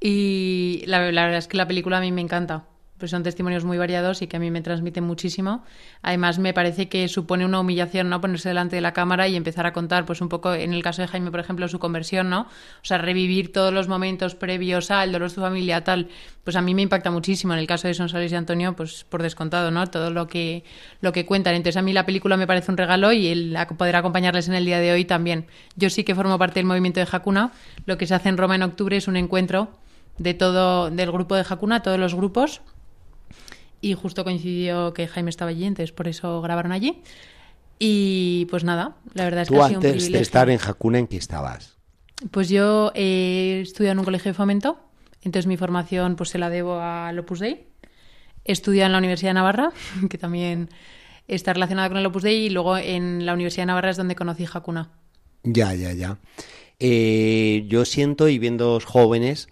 Y 0.00 0.82
la, 0.86 1.10
la 1.12 1.24
verdad 1.24 1.38
es 1.38 1.48
que 1.48 1.56
la 1.56 1.68
película 1.68 1.98
a 1.98 2.00
mí 2.00 2.10
me 2.10 2.20
encanta. 2.20 2.64
Pues 2.98 3.10
son 3.10 3.24
testimonios 3.24 3.64
muy 3.64 3.76
variados 3.76 4.22
y 4.22 4.28
que 4.28 4.36
a 4.36 4.40
mí 4.40 4.52
me 4.52 4.62
transmiten 4.62 5.02
muchísimo. 5.02 5.64
Además, 6.00 6.38
me 6.38 6.54
parece 6.54 6.88
que 6.88 7.08
supone 7.08 7.44
una 7.44 7.58
humillación, 7.58 8.08
¿no? 8.08 8.20
Ponerse 8.20 8.50
delante 8.50 8.76
de 8.76 8.82
la 8.82 8.92
cámara 8.92 9.26
y 9.26 9.34
empezar 9.34 9.66
a 9.66 9.72
contar, 9.72 10.04
pues 10.06 10.20
un 10.20 10.28
poco, 10.28 10.54
en 10.54 10.72
el 10.72 10.82
caso 10.82 11.02
de 11.02 11.08
Jaime, 11.08 11.32
por 11.32 11.40
ejemplo, 11.40 11.66
su 11.66 11.80
conversión, 11.80 12.30
¿no? 12.30 12.42
O 12.42 12.84
sea, 12.84 12.98
revivir 12.98 13.52
todos 13.52 13.74
los 13.74 13.88
momentos 13.88 14.36
previos 14.36 14.92
al 14.92 15.10
dolor 15.10 15.28
de 15.28 15.34
su 15.34 15.40
familia, 15.40 15.82
tal. 15.82 16.08
Pues 16.44 16.54
a 16.54 16.60
mí 16.60 16.72
me 16.72 16.82
impacta 16.82 17.10
muchísimo. 17.10 17.52
En 17.52 17.58
el 17.58 17.66
caso 17.66 17.88
de 17.88 17.94
Sonsoles 17.94 18.30
y 18.30 18.36
Antonio, 18.36 18.76
pues 18.76 19.04
por 19.08 19.22
descontado, 19.22 19.72
¿no? 19.72 19.88
Todo 19.88 20.10
lo 20.10 20.28
que, 20.28 20.62
lo 21.00 21.10
que 21.10 21.26
cuentan. 21.26 21.56
Entonces, 21.56 21.76
a 21.76 21.82
mí 21.82 21.92
la 21.92 22.06
película 22.06 22.36
me 22.36 22.46
parece 22.46 22.70
un 22.70 22.76
regalo 22.76 23.12
y 23.12 23.26
el 23.26 23.58
poder 23.76 23.96
acompañarles 23.96 24.46
en 24.46 24.54
el 24.54 24.64
día 24.64 24.78
de 24.78 24.92
hoy 24.92 25.04
también. 25.04 25.46
Yo 25.74 25.90
sí 25.90 26.04
que 26.04 26.14
formo 26.14 26.38
parte 26.38 26.60
del 26.60 26.66
movimiento 26.66 27.00
de 27.00 27.08
Hakuna. 27.10 27.50
Lo 27.86 27.98
que 27.98 28.06
se 28.06 28.14
hace 28.14 28.28
en 28.28 28.36
Roma 28.36 28.54
en 28.54 28.62
octubre 28.62 28.96
es 28.96 29.08
un 29.08 29.16
encuentro 29.16 29.70
de 30.18 30.32
todo, 30.34 30.90
del 30.90 31.10
grupo 31.10 31.34
de 31.34 31.44
Hakuna, 31.48 31.82
todos 31.82 31.98
los 31.98 32.14
grupos 32.14 32.60
y 33.84 33.92
justo 33.94 34.24
coincidió 34.24 34.94
que 34.94 35.06
Jaime 35.06 35.28
estaba 35.28 35.50
allí, 35.50 35.66
entonces 35.66 35.92
por 35.92 36.08
eso 36.08 36.40
grabaron 36.40 36.72
allí. 36.72 37.02
Y 37.78 38.46
pues 38.48 38.64
nada, 38.64 38.96
la 39.12 39.24
verdad 39.24 39.42
es 39.42 39.48
que 39.50 39.56
Tú 39.56 39.62
ha 39.62 39.68
sido 39.68 39.80
un 39.80 39.86
antes 39.86 39.92
de 39.92 39.98
privilegio. 39.98 40.22
estar 40.22 40.48
en 40.48 40.58
Hakuna, 40.58 40.98
¿en 41.00 41.06
qué 41.06 41.18
estabas? 41.18 41.76
Pues 42.30 42.48
yo 42.48 42.92
he 42.94 43.60
estudiado 43.60 43.92
en 43.92 43.98
un 43.98 44.04
colegio 44.06 44.30
de 44.30 44.34
fomento, 44.34 44.78
entonces 45.22 45.46
mi 45.46 45.58
formación 45.58 46.16
pues 46.16 46.30
se 46.30 46.38
la 46.38 46.48
debo 46.48 46.80
al 46.80 47.18
Opus 47.18 47.40
Dei. 47.40 47.66
He 48.46 48.52
estudiado 48.52 48.86
en 48.86 48.92
la 48.92 48.98
Universidad 48.98 49.30
de 49.30 49.34
Navarra, 49.34 49.72
que 50.08 50.16
también 50.16 50.70
está 51.28 51.52
relacionada 51.52 51.88
con 51.88 51.98
el 51.98 52.06
Opus 52.06 52.22
Dei, 52.22 52.46
y 52.46 52.50
luego 52.50 52.78
en 52.78 53.26
la 53.26 53.34
Universidad 53.34 53.62
de 53.64 53.66
Navarra 53.66 53.90
es 53.90 53.98
donde 53.98 54.16
conocí 54.16 54.46
Hakuna. 54.50 54.92
Ya, 55.42 55.74
ya, 55.74 55.92
ya. 55.92 56.16
Eh, 56.78 57.66
yo 57.68 57.84
siento, 57.84 58.28
y 58.28 58.38
viendo 58.38 58.80
jóvenes, 58.82 59.48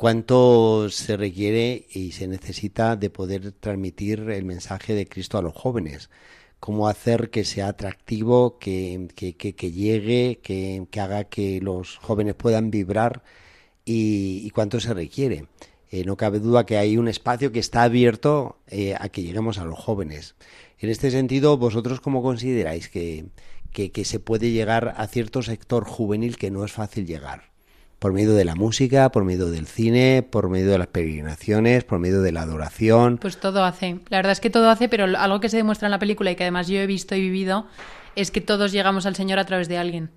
cuánto 0.00 0.88
se 0.90 1.16
requiere 1.16 1.86
y 1.92 2.12
se 2.12 2.26
necesita 2.28 2.96
de 2.96 3.10
poder 3.10 3.52
transmitir 3.52 4.20
el 4.30 4.44
mensaje 4.44 4.94
de 4.94 5.06
Cristo 5.06 5.36
a 5.38 5.42
los 5.42 5.54
jóvenes. 5.54 6.10
Cómo 6.60 6.88
hacer 6.88 7.30
que 7.30 7.44
sea 7.44 7.68
atractivo, 7.68 8.58
que, 8.58 9.08
que, 9.14 9.34
que- 9.36 9.72
llegue, 9.72 10.40
que, 10.42 10.86
haga 11.00 11.24
que 11.24 11.60
los 11.60 11.96
jóvenes 11.98 12.34
puedan 12.34 12.70
vibrar 12.70 13.22
y, 13.84 14.50
cuánto 14.52 14.80
se 14.80 14.94
requiere. 14.94 15.46
eh, 15.90 16.04
no 16.04 16.16
cabe 16.16 16.38
duda 16.40 16.66
que 16.66 16.78
hay 16.78 16.96
un 16.98 17.08
espacio 17.08 17.52
que 17.52 17.58
está 17.60 17.82
abierto 17.84 18.58
eh, 18.68 18.94
a 18.98 19.08
que 19.10 19.22
lleguemos 19.22 19.58
a 19.58 19.64
los 19.64 19.78
jóvenes. 19.78 20.34
En 20.78 20.90
este 20.90 21.10
sentido, 21.10 21.58
¿vosotros 21.58 22.00
cómo 22.00 22.22
consideráis 22.22 22.88
que, 22.88 23.26
que 23.72 24.04
se 24.04 24.20
puede 24.20 24.50
llegar 24.52 24.94
a 24.96 25.06
cierto 25.08 25.42
sector 25.42 25.84
juvenil 25.84 26.36
que 26.38 26.50
no 26.50 26.64
es 26.64 26.72
fácil 26.72 27.06
llegar? 27.06 27.49
Por 28.00 28.14
medio 28.14 28.32
de 28.32 28.46
la 28.46 28.54
música, 28.54 29.12
por 29.12 29.24
medio 29.24 29.50
del 29.50 29.66
cine, 29.66 30.26
por 30.28 30.48
medio 30.48 30.70
de 30.70 30.78
las 30.78 30.86
peregrinaciones, 30.88 31.84
por 31.84 31.98
medio 31.98 32.22
de 32.22 32.32
la 32.32 32.42
adoración. 32.42 33.18
Pues 33.18 33.38
todo 33.38 33.62
hace. 33.62 34.00
La 34.08 34.16
verdad 34.16 34.32
es 34.32 34.40
que 34.40 34.48
todo 34.48 34.70
hace, 34.70 34.88
pero 34.88 35.04
algo 35.04 35.38
que 35.38 35.50
se 35.50 35.58
demuestra 35.58 35.86
en 35.86 35.92
la 35.92 35.98
película 35.98 36.30
y 36.30 36.34
que 36.34 36.44
además 36.44 36.66
yo 36.66 36.80
he 36.80 36.86
visto 36.86 37.14
y 37.14 37.20
vivido 37.20 37.66
es 38.16 38.30
que 38.30 38.40
todos 38.40 38.72
llegamos 38.72 39.04
al 39.04 39.16
Señor 39.16 39.38
a 39.38 39.44
través 39.44 39.68
de 39.68 39.76
alguien. 39.76 40.10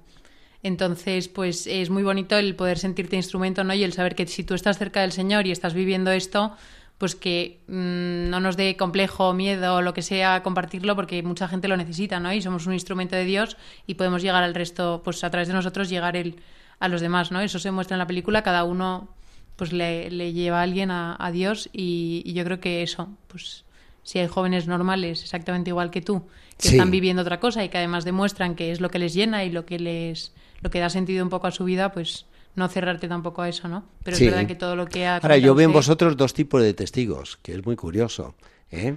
Entonces, 0.64 1.28
pues 1.28 1.68
es 1.68 1.90
muy 1.90 2.04
bonito 2.04 2.38
el 2.38 2.56
poder 2.56 2.80
sentirte 2.80 3.18
instrumento, 3.18 3.66
¿no? 3.66 3.74
Y 3.74 3.84
el 3.84 3.92
saber 3.92 4.16
que 4.16 4.26
si 4.28 4.46
tú 4.46 4.54
estás 4.54 4.78
cerca 4.78 5.02
del 5.02 5.12
Señor 5.12 5.46
y 5.46 5.52
estás 5.52 5.74
viviendo 5.74 6.10
esto, 6.12 6.56
pues 6.98 7.16
que 7.16 7.60
mmm, 7.68 8.30
no 8.30 8.40
nos 8.40 8.56
dé 8.56 8.78
complejo, 8.78 9.34
miedo 9.34 9.76
o 9.76 9.82
lo 9.82 9.94
que 9.94 10.02
sea 10.02 10.42
compartirlo, 10.42 10.96
porque 10.96 11.22
mucha 11.22 11.50
gente 11.50 11.68
lo 11.68 11.76
necesita, 11.76 12.22
¿no? 12.22 12.32
Y 12.32 12.42
somos 12.42 12.66
un 12.66 12.72
instrumento 12.72 13.18
de 13.18 13.26
Dios 13.26 13.58
y 13.88 13.96
podemos 13.96 14.22
llegar 14.22 14.42
al 14.42 14.56
resto, 14.56 15.02
pues 15.04 15.22
a 15.26 15.30
través 15.30 15.50
de 15.50 15.54
nosotros 15.54 15.90
llegar 15.90 16.16
el, 16.16 16.38
a 16.84 16.90
los 16.90 17.00
demás, 17.00 17.32
¿no? 17.32 17.40
Eso 17.40 17.60
se 17.60 17.72
muestra 17.72 17.96
en 17.96 18.00
la 18.00 18.08
película, 18.08 18.44
cada 18.44 18.66
uno 18.66 19.08
pues 19.56 19.72
le, 19.72 20.12
le 20.12 20.34
lleva 20.34 20.60
a 20.60 20.64
alguien 20.64 20.92
a, 20.92 21.16
a 21.18 21.32
Dios 21.32 21.70
y, 21.72 22.22
y, 22.26 22.34
yo 22.34 22.44
creo 22.44 22.60
que 22.60 22.84
eso, 22.84 23.08
pues 23.30 23.64
si 24.04 24.20
hay 24.20 24.28
jóvenes 24.28 24.68
normales 24.68 25.24
exactamente 25.24 25.70
igual 25.70 25.92
que 25.92 26.02
tú, 26.02 26.24
que 26.58 26.68
sí. 26.68 26.76
están 26.76 26.92
viviendo 26.92 27.22
otra 27.22 27.40
cosa 27.40 27.64
y 27.64 27.70
que 27.70 27.78
además 27.78 28.04
demuestran 28.04 28.56
que 28.56 28.74
es 28.74 28.82
lo 28.82 28.90
que 28.90 29.00
les 29.00 29.14
llena 29.14 29.46
y 29.46 29.50
lo 29.50 29.66
que 29.66 29.80
les 29.80 30.34
lo 30.62 30.72
que 30.72 30.80
da 30.82 30.90
sentido 30.90 31.24
un 31.24 31.30
poco 31.30 31.48
a 31.48 31.52
su 31.52 31.64
vida, 31.64 31.94
pues 31.94 32.26
no 32.56 32.68
cerrarte 32.68 33.08
tampoco 33.08 33.42
a 33.44 33.48
eso, 33.48 33.70
¿no? 33.70 33.86
Pero 34.04 34.18
sí. 34.18 34.26
es 34.26 34.32
verdad 34.32 34.46
que 34.46 34.56
todo 34.56 34.76
lo 34.76 34.88
que 34.88 35.06
ha... 35.06 35.18
Ahora, 35.18 35.38
yo 35.38 35.56
veo 35.56 35.68
en 35.68 35.74
vosotros 35.74 36.18
dos 36.18 36.34
tipos 36.34 36.62
de 36.62 36.74
testigos, 36.74 37.38
que 37.42 37.54
es 37.54 37.66
muy 37.66 37.78
curioso. 37.78 38.36
¿eh? 38.72 38.96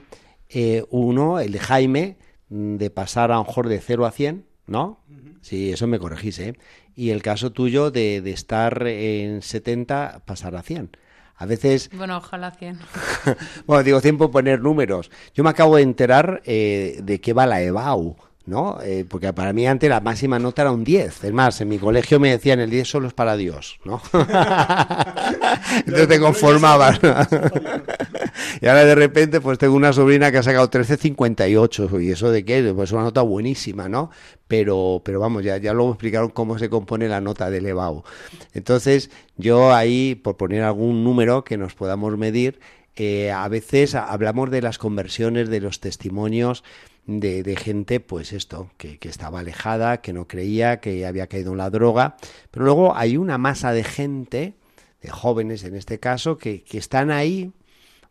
Eh, 0.48 0.84
uno, 0.90 1.38
el 1.38 1.52
de 1.52 1.58
Jaime, 1.60 2.16
de 2.48 2.90
pasar 2.90 3.30
a 3.30 3.36
lo 3.36 3.44
mejor 3.44 3.68
de 3.68 3.80
0 3.80 4.06
a 4.06 4.10
100, 4.10 4.44
¿no? 4.66 5.00
Sí, 5.46 5.72
eso 5.72 5.86
me 5.86 6.00
corregís, 6.00 6.40
¿eh? 6.40 6.58
Y 6.96 7.10
el 7.10 7.22
caso 7.22 7.52
tuyo 7.52 7.92
de, 7.92 8.20
de 8.20 8.32
estar 8.32 8.84
en 8.84 9.42
70, 9.42 10.22
pasar 10.26 10.56
a 10.56 10.62
100. 10.62 10.96
A 11.36 11.46
veces... 11.46 11.88
Bueno, 11.92 12.16
ojalá 12.16 12.50
100. 12.50 12.80
bueno, 13.68 13.84
digo, 13.84 14.00
tiempo 14.00 14.32
poner 14.32 14.60
números. 14.60 15.08
Yo 15.34 15.44
me 15.44 15.50
acabo 15.50 15.76
de 15.76 15.82
enterar 15.82 16.42
eh, 16.46 16.98
de 17.00 17.20
qué 17.20 17.32
va 17.32 17.46
la 17.46 17.62
EBAU. 17.62 18.16
¿No? 18.46 18.78
Eh, 18.82 19.04
porque 19.08 19.32
para 19.32 19.52
mí 19.52 19.66
antes 19.66 19.90
la 19.90 20.00
máxima 20.00 20.38
nota 20.38 20.62
era 20.62 20.70
un 20.70 20.84
10. 20.84 21.24
Es 21.24 21.32
más, 21.32 21.60
en 21.60 21.68
mi 21.68 21.78
colegio 21.78 22.20
me 22.20 22.30
decían 22.30 22.60
el 22.60 22.70
10 22.70 22.88
solo 22.88 23.08
es 23.08 23.12
para 23.12 23.36
Dios, 23.36 23.78
¿no? 23.84 24.00
Entonces 25.78 26.08
te 26.08 26.20
conformabas. 26.20 27.00
y 28.60 28.66
ahora 28.66 28.84
de 28.84 28.94
repente 28.94 29.40
pues 29.40 29.58
tengo 29.58 29.74
una 29.74 29.92
sobrina 29.92 30.30
que 30.30 30.38
ha 30.38 30.42
sacado 30.42 30.70
13.58 30.70 32.02
y 32.02 32.10
eso 32.12 32.30
de 32.30 32.44
qué? 32.44 32.72
Pues 32.74 32.92
una 32.92 33.02
nota 33.02 33.22
buenísima, 33.22 33.88
¿no? 33.88 34.10
Pero, 34.46 35.02
pero 35.04 35.18
vamos, 35.18 35.42
ya, 35.42 35.56
ya 35.56 35.72
luego 35.72 35.90
explicaron 35.90 36.30
cómo 36.30 36.58
se 36.58 36.70
compone 36.70 37.08
la 37.08 37.20
nota 37.20 37.50
del 37.50 37.66
EBAU. 37.66 38.04
Entonces 38.54 39.10
yo 39.36 39.74
ahí, 39.74 40.14
por 40.14 40.36
poner 40.36 40.62
algún 40.62 41.02
número 41.02 41.42
que 41.42 41.56
nos 41.56 41.74
podamos 41.74 42.16
medir, 42.16 42.60
eh, 42.94 43.30
a 43.30 43.46
veces 43.48 43.94
hablamos 43.94 44.50
de 44.50 44.62
las 44.62 44.78
conversiones, 44.78 45.50
de 45.50 45.60
los 45.60 45.80
testimonios, 45.80 46.64
de, 47.06 47.56
gente, 47.56 48.00
pues 48.00 48.32
esto, 48.32 48.70
que, 48.76 48.98
que, 48.98 49.08
estaba 49.08 49.40
alejada, 49.40 50.00
que 50.00 50.12
no 50.12 50.26
creía, 50.26 50.80
que 50.80 51.06
había 51.06 51.26
caído 51.26 51.52
en 51.52 51.58
la 51.58 51.70
droga. 51.70 52.16
Pero 52.50 52.64
luego 52.64 52.96
hay 52.96 53.16
una 53.16 53.38
masa 53.38 53.72
de 53.72 53.84
gente, 53.84 54.54
de 55.00 55.10
jóvenes 55.10 55.64
en 55.64 55.76
este 55.76 56.00
caso, 56.00 56.36
que, 56.36 56.62
que 56.62 56.78
están 56.78 57.10
ahí, 57.10 57.52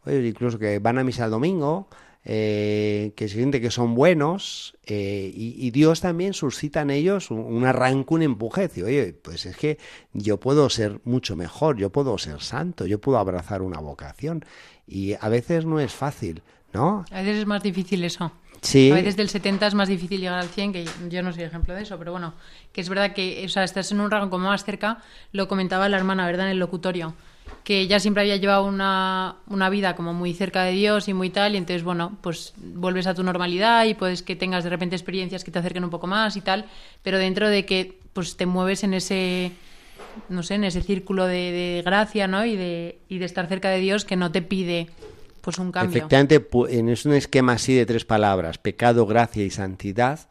incluso 0.08 0.60
que 0.60 0.80
van 0.80 0.98
a 0.98 1.04
misa 1.04 1.26
el 1.26 1.32
domingo, 1.32 1.90
eh, 2.28 3.12
que 3.16 3.28
se 3.28 3.36
siente 3.36 3.62
que 3.62 3.70
son 3.70 3.94
buenos, 3.94 4.76
eh, 4.86 5.32
y, 5.36 5.70
Dios 5.70 6.02
también 6.02 6.34
suscita 6.34 6.82
en 6.82 6.90
ellos 6.90 7.30
un, 7.30 7.66
arranque, 7.66 8.16
un 8.16 8.24
empuje. 8.24 8.68
Oye, 8.84 9.14
pues 9.14 9.46
es 9.46 9.56
que 9.56 9.78
yo 10.12 10.40
puedo 10.40 10.70
ser 10.72 11.02
mucho 11.04 11.36
mejor, 11.36 11.78
yo 11.78 11.92
puedo 11.92 12.18
ser 12.18 12.42
santo, 12.42 12.88
yo 12.88 13.00
puedo 13.00 13.20
abrazar 13.20 13.62
una 13.62 13.80
vocación. 13.80 14.44
Y 14.88 15.14
a 15.20 15.30
veces 15.30 15.66
no 15.66 15.80
es 15.80 15.94
fácil, 15.94 16.42
¿no? 16.74 17.06
A 17.12 17.22
veces 17.22 17.38
es 17.38 17.46
más 17.46 17.62
difícil 17.62 18.04
eso. 18.04 18.32
Sí. 18.66 18.92
A 18.92 18.96
veces 18.96 19.16
del 19.16 19.30
70 19.30 19.68
es 19.68 19.76
más 19.76 19.88
difícil 19.88 20.20
llegar 20.20 20.40
al 20.40 20.50
100, 20.50 20.74
que 20.74 20.86
yo 21.10 21.22
no 21.22 21.32
soy 21.32 21.44
ejemplo 21.44 21.74
de 21.76 21.84
eso, 21.84 21.98
pero 21.98 22.12
bueno, 22.12 22.34
que 22.74 22.82
es 22.82 22.90
verdad 22.90 23.14
que 23.14 23.44
o 23.46 23.50
sea, 23.50 23.64
estás 23.64 23.92
en 23.92 24.00
un 24.00 24.10
rango 24.10 24.30
como 24.30 24.48
más 24.48 24.66
cerca, 24.66 25.00
lo 25.32 25.48
comentaba 25.48 25.88
la 25.88 25.98
hermana, 25.98 26.26
¿verdad?, 26.26 26.48
en 26.48 26.54
el 26.54 26.60
locutorio, 26.60 27.14
que 27.64 27.80
ella 27.80 28.00
siempre 28.00 28.22
había 28.22 28.38
llevado 28.38 28.66
una, 28.66 29.36
una 29.48 29.70
vida 29.70 29.96
como 29.96 30.14
muy 30.14 30.34
cerca 30.34 30.64
de 30.64 30.72
Dios 30.72 31.08
y 31.08 31.14
muy 31.14 31.30
tal, 31.30 31.54
y 31.54 31.58
entonces, 31.58 31.84
bueno, 31.84 32.18
pues 32.22 32.54
vuelves 32.58 33.06
a 33.06 33.14
tu 33.14 33.24
normalidad 33.24 33.86
y 33.86 33.94
puedes 33.94 34.24
que 34.24 34.36
tengas 34.36 34.64
de 34.64 34.72
repente 34.72 34.96
experiencias 34.96 35.44
que 35.44 35.52
te 35.52 35.60
acerquen 35.60 35.84
un 35.84 35.92
poco 35.92 36.08
más 36.08 36.36
y 36.36 36.42
tal, 36.42 36.66
pero 37.04 37.20
dentro 37.20 37.48
de 37.50 37.66
que 37.66 38.00
pues 38.14 38.36
te 38.36 38.46
mueves 38.46 38.84
en 38.84 38.96
ese 38.96 39.52
no 40.30 40.44
sé, 40.44 40.56
en 40.56 40.64
ese 40.64 40.82
círculo 40.82 41.26
de, 41.26 41.52
de 41.52 41.82
gracia, 41.84 42.28
¿no? 42.28 42.46
Y 42.46 42.56
de, 42.56 43.00
y 43.10 43.18
de 43.18 43.26
estar 43.26 43.48
cerca 43.48 43.70
de 43.70 43.80
Dios 43.80 44.06
que 44.06 44.16
no 44.16 44.32
te 44.32 44.42
pide 44.42 44.88
pues 45.46 45.60
un 45.60 45.72
cambio. 45.72 45.96
Efectivamente, 45.96 46.44
es 46.92 47.06
un 47.06 47.14
esquema 47.14 47.54
así 47.54 47.76
de 47.76 47.86
tres 47.86 48.04
palabras, 48.04 48.58
pecado, 48.58 49.06
gracia 49.06 49.44
y 49.44 49.52
santidad. 49.52 50.22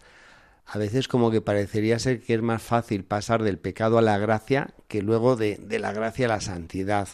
A 0.67 0.77
veces 0.77 1.07
como 1.07 1.31
que 1.31 1.41
parecería 1.41 2.01
ser 2.01 2.21
que 2.21 2.35
es 2.35 2.43
más 2.43 2.61
fácil 2.61 3.05
pasar 3.05 3.45
del 3.45 3.59
pecado 3.59 3.97
a 3.99 4.03
la 4.03 4.19
gracia 4.19 4.71
que 4.89 5.03
luego 5.03 5.37
de, 5.37 5.57
de 5.59 5.79
la 5.79 5.93
gracia 5.93 6.27
a 6.27 6.31
la 6.31 6.41
santidad. 6.41 7.09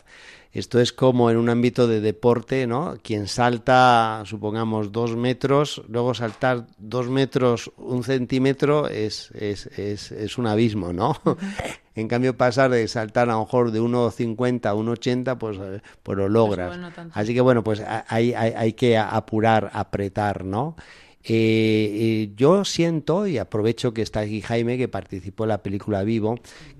Esto 0.52 0.80
es 0.80 0.94
como 0.94 1.30
en 1.30 1.36
un 1.36 1.50
ámbito 1.50 1.86
de 1.86 2.00
deporte, 2.00 2.66
¿no? 2.66 2.96
Quien 3.02 3.28
salta, 3.28 4.22
supongamos, 4.24 4.92
dos 4.92 5.14
metros, 5.14 5.82
luego 5.86 6.14
saltar 6.14 6.68
dos 6.78 7.10
metros, 7.10 7.70
un 7.76 8.02
centímetro, 8.02 8.88
es, 8.88 9.30
es, 9.32 9.66
es, 9.78 10.10
es 10.10 10.38
un 10.38 10.46
abismo, 10.46 10.94
¿no? 10.94 11.20
En 12.00 12.08
cambio, 12.08 12.36
pasar 12.36 12.70
de 12.70 12.86
saltar 12.88 13.28
a 13.28 13.34
lo 13.34 13.40
mejor 13.40 13.70
de 13.70 13.80
1,50 13.80 14.66
a 14.66 14.74
1,80, 14.74 15.38
pues, 15.38 15.58
pues 16.02 16.18
lo 16.18 16.28
logras. 16.28 16.68
Pues 16.76 16.94
bueno, 16.94 17.10
Así 17.14 17.34
que 17.34 17.40
bueno, 17.40 17.62
pues 17.62 17.82
hay, 18.08 18.32
hay, 18.32 18.52
hay 18.56 18.72
que 18.72 18.98
apurar, 18.98 19.70
apretar, 19.72 20.44
¿no? 20.44 20.76
Eh, 21.22 21.90
eh, 21.92 22.32
yo 22.34 22.64
siento, 22.64 23.26
y 23.26 23.36
aprovecho 23.36 23.92
que 23.92 24.02
está 24.02 24.20
aquí 24.20 24.40
Jaime, 24.40 24.78
que 24.78 24.88
participó 24.88 25.44
en 25.44 25.50
la 25.50 25.62
película 25.62 26.02
Vivo, 26.02 26.38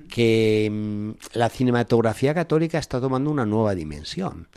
que 0.09 0.69
mmm, 0.73 1.11
la 1.35 1.51
cinematografía 1.51 2.35
católica 2.35 2.79
está 2.79 3.01
tomando 3.01 3.31
una 3.31 3.45
nueva 3.45 3.75
dimensión. 3.75 4.49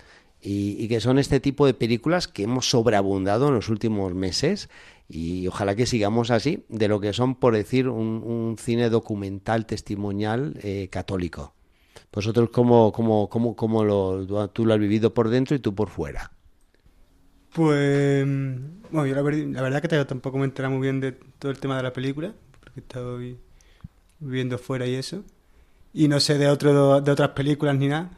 Y, 0.41 0.75
y, 0.77 0.89
que 0.89 0.99
son 0.99 1.19
este 1.19 1.39
tipo 1.39 1.65
de 1.65 1.73
películas 1.73 2.27
que 2.27 2.43
hemos 2.43 2.69
sobreabundado 2.69 3.47
en 3.47 3.53
los 3.55 3.69
últimos 3.69 4.13
meses 4.13 4.69
y 5.09 5.47
ojalá 5.47 5.75
que 5.75 5.85
sigamos 5.85 6.31
así, 6.31 6.65
de 6.69 6.87
lo 6.87 6.99
que 6.99 7.13
son, 7.13 7.35
por 7.35 7.53
decir, 7.55 7.87
un, 7.89 8.55
cine 8.59 8.89
documental, 8.89 9.65
testimonial 9.65 10.59
eh, 10.63 10.87
católico. 10.91 11.53
Vosotros, 12.11 12.49
¿cómo, 12.51 12.91
cómo, 12.91 13.29
cómo, 13.29 13.55
cómo 13.55 13.83
lo, 13.83 14.49
tú 14.49 14.65
lo 14.65 14.73
has 14.73 14.79
vivido 14.79 15.13
por 15.13 15.29
dentro 15.29 15.55
y 15.55 15.59
tú 15.59 15.73
por 15.73 15.89
fuera? 15.89 16.31
Pues, 17.53 18.25
bueno, 18.25 19.05
yo 19.05 19.15
la, 19.15 19.21
ver, 19.21 19.35
la 19.35 19.61
verdad 19.61 19.81
que 19.81 20.05
tampoco 20.05 20.37
me 20.37 20.45
entera 20.45 20.69
muy 20.69 20.81
bien 20.81 20.99
de 20.99 21.11
todo 21.11 21.51
el 21.51 21.59
tema 21.59 21.77
de 21.77 21.83
la 21.83 21.93
película, 21.93 22.33
porque 22.59 22.79
estoy 22.79 23.37
viviendo 24.19 24.57
fuera 24.57 24.87
y 24.87 24.95
eso. 24.95 25.23
Y 25.93 26.07
no 26.07 26.19
sé 26.19 26.37
de, 26.37 26.47
otro, 26.47 27.01
de 27.01 27.11
otras 27.11 27.29
películas 27.29 27.77
ni 27.77 27.87
nada. 27.87 28.11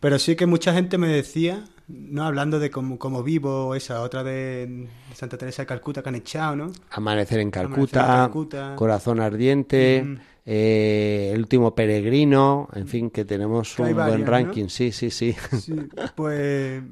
Pero 0.00 0.18
sí 0.18 0.36
que 0.36 0.46
mucha 0.46 0.74
gente 0.74 0.98
me 0.98 1.08
decía, 1.08 1.64
no 1.88 2.24
hablando 2.24 2.58
de 2.58 2.70
como, 2.70 2.98
como 2.98 3.22
vivo, 3.22 3.74
esa 3.74 4.02
otra 4.02 4.24
de 4.24 4.88
Santa 5.14 5.38
Teresa 5.38 5.62
de 5.62 5.66
Calcuta 5.66 6.02
que 6.02 6.08
han 6.08 6.14
echado, 6.14 6.56
¿no? 6.56 6.72
Amanecer 6.90 7.40
en 7.40 7.50
Calcuta, 7.50 8.00
Amanecer 8.00 8.16
en 8.16 8.26
Calcuta. 8.26 8.76
Corazón 8.76 9.20
Ardiente, 9.20 10.02
mm. 10.04 10.16
eh, 10.46 11.30
El 11.34 11.40
último 11.40 11.74
peregrino, 11.74 12.68
en 12.74 12.86
fin, 12.88 13.10
que 13.10 13.24
tenemos 13.24 13.74
que 13.74 13.82
un 13.82 13.96
varias, 13.96 14.18
buen 14.18 14.26
ranking, 14.26 14.64
¿no? 14.64 14.68
sí, 14.68 14.92
sí, 14.92 15.10
sí, 15.10 15.34
sí. 15.60 15.74
Pues 16.14 16.82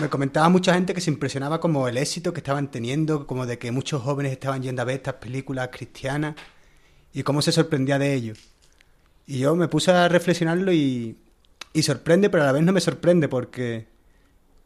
me 0.00 0.08
comentaba 0.08 0.48
mucha 0.48 0.74
gente 0.74 0.94
que 0.94 1.00
se 1.00 1.10
impresionaba 1.10 1.60
como 1.60 1.86
el 1.86 1.98
éxito 1.98 2.32
que 2.32 2.40
estaban 2.40 2.70
teniendo, 2.70 3.26
como 3.26 3.46
de 3.46 3.58
que 3.58 3.70
muchos 3.70 4.02
jóvenes 4.02 4.32
estaban 4.32 4.62
yendo 4.62 4.82
a 4.82 4.84
ver 4.84 4.96
estas 4.96 5.14
películas 5.14 5.68
cristianas 5.70 6.34
y 7.12 7.22
cómo 7.22 7.42
se 7.42 7.52
sorprendía 7.52 7.98
de 7.98 8.14
ello. 8.14 8.34
Y 9.26 9.38
yo 9.38 9.54
me 9.54 9.68
puse 9.68 9.92
a 9.92 10.08
reflexionarlo 10.08 10.72
y 10.72 11.16
y 11.72 11.82
sorprende, 11.82 12.28
pero 12.30 12.42
a 12.42 12.46
la 12.46 12.52
vez 12.52 12.62
no 12.62 12.72
me 12.72 12.80
sorprende 12.80 13.28
porque 13.28 13.86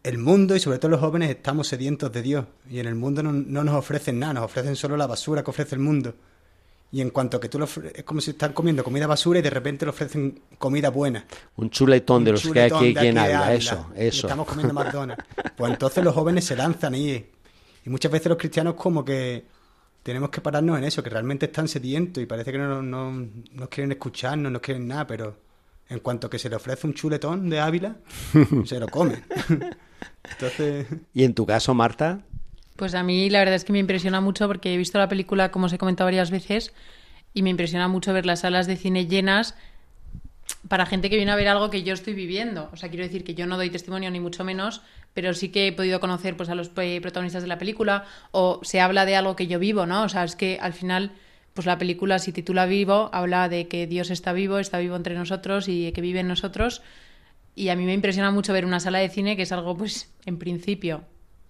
el 0.06 0.18
mundo 0.18 0.54
y 0.54 0.60
sobre 0.60 0.78
todo 0.78 0.92
los 0.92 1.00
jóvenes 1.00 1.30
estamos 1.30 1.66
sedientos 1.66 2.12
de 2.12 2.22
Dios 2.22 2.46
y 2.70 2.78
en 2.78 2.86
el 2.86 2.94
mundo 2.94 3.24
no, 3.24 3.32
no 3.32 3.64
nos 3.64 3.74
ofrecen 3.74 4.20
nada, 4.20 4.34
nos 4.34 4.44
ofrecen 4.44 4.76
solo 4.76 4.96
la 4.96 5.08
basura 5.08 5.42
que 5.42 5.50
ofrece 5.50 5.74
el 5.74 5.80
mundo. 5.80 6.14
Y 6.92 7.00
en 7.00 7.10
cuanto 7.10 7.40
que 7.40 7.48
tú 7.48 7.58
lo 7.58 7.64
es 7.64 8.04
como 8.04 8.20
si 8.20 8.30
están 8.30 8.52
comiendo 8.52 8.84
comida 8.84 9.08
basura 9.08 9.40
y 9.40 9.42
de 9.42 9.50
repente 9.50 9.84
le 9.84 9.90
ofrecen 9.90 10.40
comida 10.58 10.90
buena. 10.90 11.26
Un 11.56 11.70
chuletón 11.70 12.22
de 12.22 12.32
los 12.32 12.42
chuletón 12.42 12.78
que 12.78 12.84
hay 12.84 12.96
aquí 12.96 13.06
en 13.08 13.18
Ávila, 13.18 13.52
eso, 13.52 13.90
eso. 13.96 14.26
estamos 14.28 14.46
comiendo 14.46 14.72
McDonald's. 14.72 15.24
Pues 15.56 15.72
entonces 15.72 16.04
los 16.04 16.14
jóvenes 16.14 16.44
se 16.44 16.54
lanzan 16.54 16.94
y, 16.94 17.14
y 17.14 17.90
muchas 17.90 18.12
veces 18.12 18.28
los 18.28 18.38
cristianos 18.38 18.74
como 18.74 19.04
que 19.04 19.44
tenemos 20.04 20.30
que 20.30 20.40
pararnos 20.40 20.78
en 20.78 20.84
eso, 20.84 21.02
que 21.02 21.10
realmente 21.10 21.46
están 21.46 21.66
sedientos 21.66 22.22
y 22.22 22.26
parece 22.26 22.52
que 22.52 22.58
no, 22.58 22.80
no, 22.80 23.10
no 23.10 23.68
quieren 23.68 23.90
escucharnos, 23.90 24.52
no 24.52 24.62
quieren 24.62 24.86
nada, 24.86 25.04
pero 25.04 25.36
en 25.88 26.00
cuanto 26.00 26.28
que 26.30 26.38
se 26.38 26.48
le 26.48 26.56
ofrece 26.56 26.86
un 26.86 26.94
chuletón 26.94 27.48
de 27.48 27.60
Ávila, 27.60 27.96
se 28.64 28.80
lo 28.80 28.88
come. 28.88 29.22
Entonces... 30.30 30.86
¿Y 31.14 31.24
en 31.24 31.34
tu 31.34 31.46
caso, 31.46 31.74
Marta? 31.74 32.20
Pues 32.76 32.94
a 32.94 33.02
mí 33.02 33.30
la 33.30 33.38
verdad 33.38 33.54
es 33.54 33.64
que 33.64 33.72
me 33.72 33.78
impresiona 33.78 34.20
mucho 34.20 34.46
porque 34.46 34.74
he 34.74 34.76
visto 34.76 34.98
la 34.98 35.08
película, 35.08 35.50
como 35.50 35.66
os 35.66 35.72
he 35.72 35.78
comentado 35.78 36.06
varias 36.06 36.30
veces, 36.30 36.72
y 37.32 37.42
me 37.42 37.50
impresiona 37.50 37.88
mucho 37.88 38.12
ver 38.12 38.26
las 38.26 38.40
salas 38.40 38.66
de 38.66 38.76
cine 38.76 39.06
llenas 39.06 39.54
para 40.68 40.86
gente 40.86 41.10
que 41.10 41.16
viene 41.16 41.32
a 41.32 41.36
ver 41.36 41.48
algo 41.48 41.70
que 41.70 41.82
yo 41.82 41.94
estoy 41.94 42.14
viviendo. 42.14 42.68
O 42.72 42.76
sea, 42.76 42.88
quiero 42.88 43.04
decir 43.04 43.24
que 43.24 43.34
yo 43.34 43.46
no 43.46 43.56
doy 43.56 43.70
testimonio 43.70 44.10
ni 44.10 44.20
mucho 44.20 44.44
menos, 44.44 44.82
pero 45.14 45.34
sí 45.34 45.50
que 45.50 45.68
he 45.68 45.72
podido 45.72 46.00
conocer 46.00 46.36
pues 46.36 46.48
a 46.48 46.54
los 46.54 46.68
protagonistas 46.68 47.42
de 47.42 47.48
la 47.48 47.58
película 47.58 48.04
o 48.32 48.60
se 48.62 48.80
habla 48.80 49.06
de 49.06 49.16
algo 49.16 49.36
que 49.36 49.46
yo 49.46 49.58
vivo, 49.58 49.86
¿no? 49.86 50.04
O 50.04 50.08
sea, 50.08 50.24
es 50.24 50.36
que 50.36 50.58
al 50.60 50.72
final 50.72 51.12
pues 51.56 51.66
la 51.66 51.78
película 51.78 52.18
si 52.18 52.32
titula 52.32 52.66
Vivo 52.66 53.08
habla 53.14 53.48
de 53.48 53.66
que 53.66 53.86
Dios 53.86 54.10
está 54.10 54.34
vivo, 54.34 54.58
está 54.58 54.78
vivo 54.78 54.94
entre 54.94 55.14
nosotros 55.14 55.68
y 55.68 55.90
que 55.92 56.02
vive 56.02 56.20
en 56.20 56.28
nosotros. 56.28 56.82
Y 57.54 57.70
a 57.70 57.76
mí 57.76 57.86
me 57.86 57.94
impresiona 57.94 58.30
mucho 58.30 58.52
ver 58.52 58.66
una 58.66 58.78
sala 58.78 58.98
de 58.98 59.08
cine 59.08 59.36
que 59.36 59.42
es 59.42 59.52
algo 59.52 59.74
pues 59.74 60.14
en 60.26 60.38
principio 60.38 61.04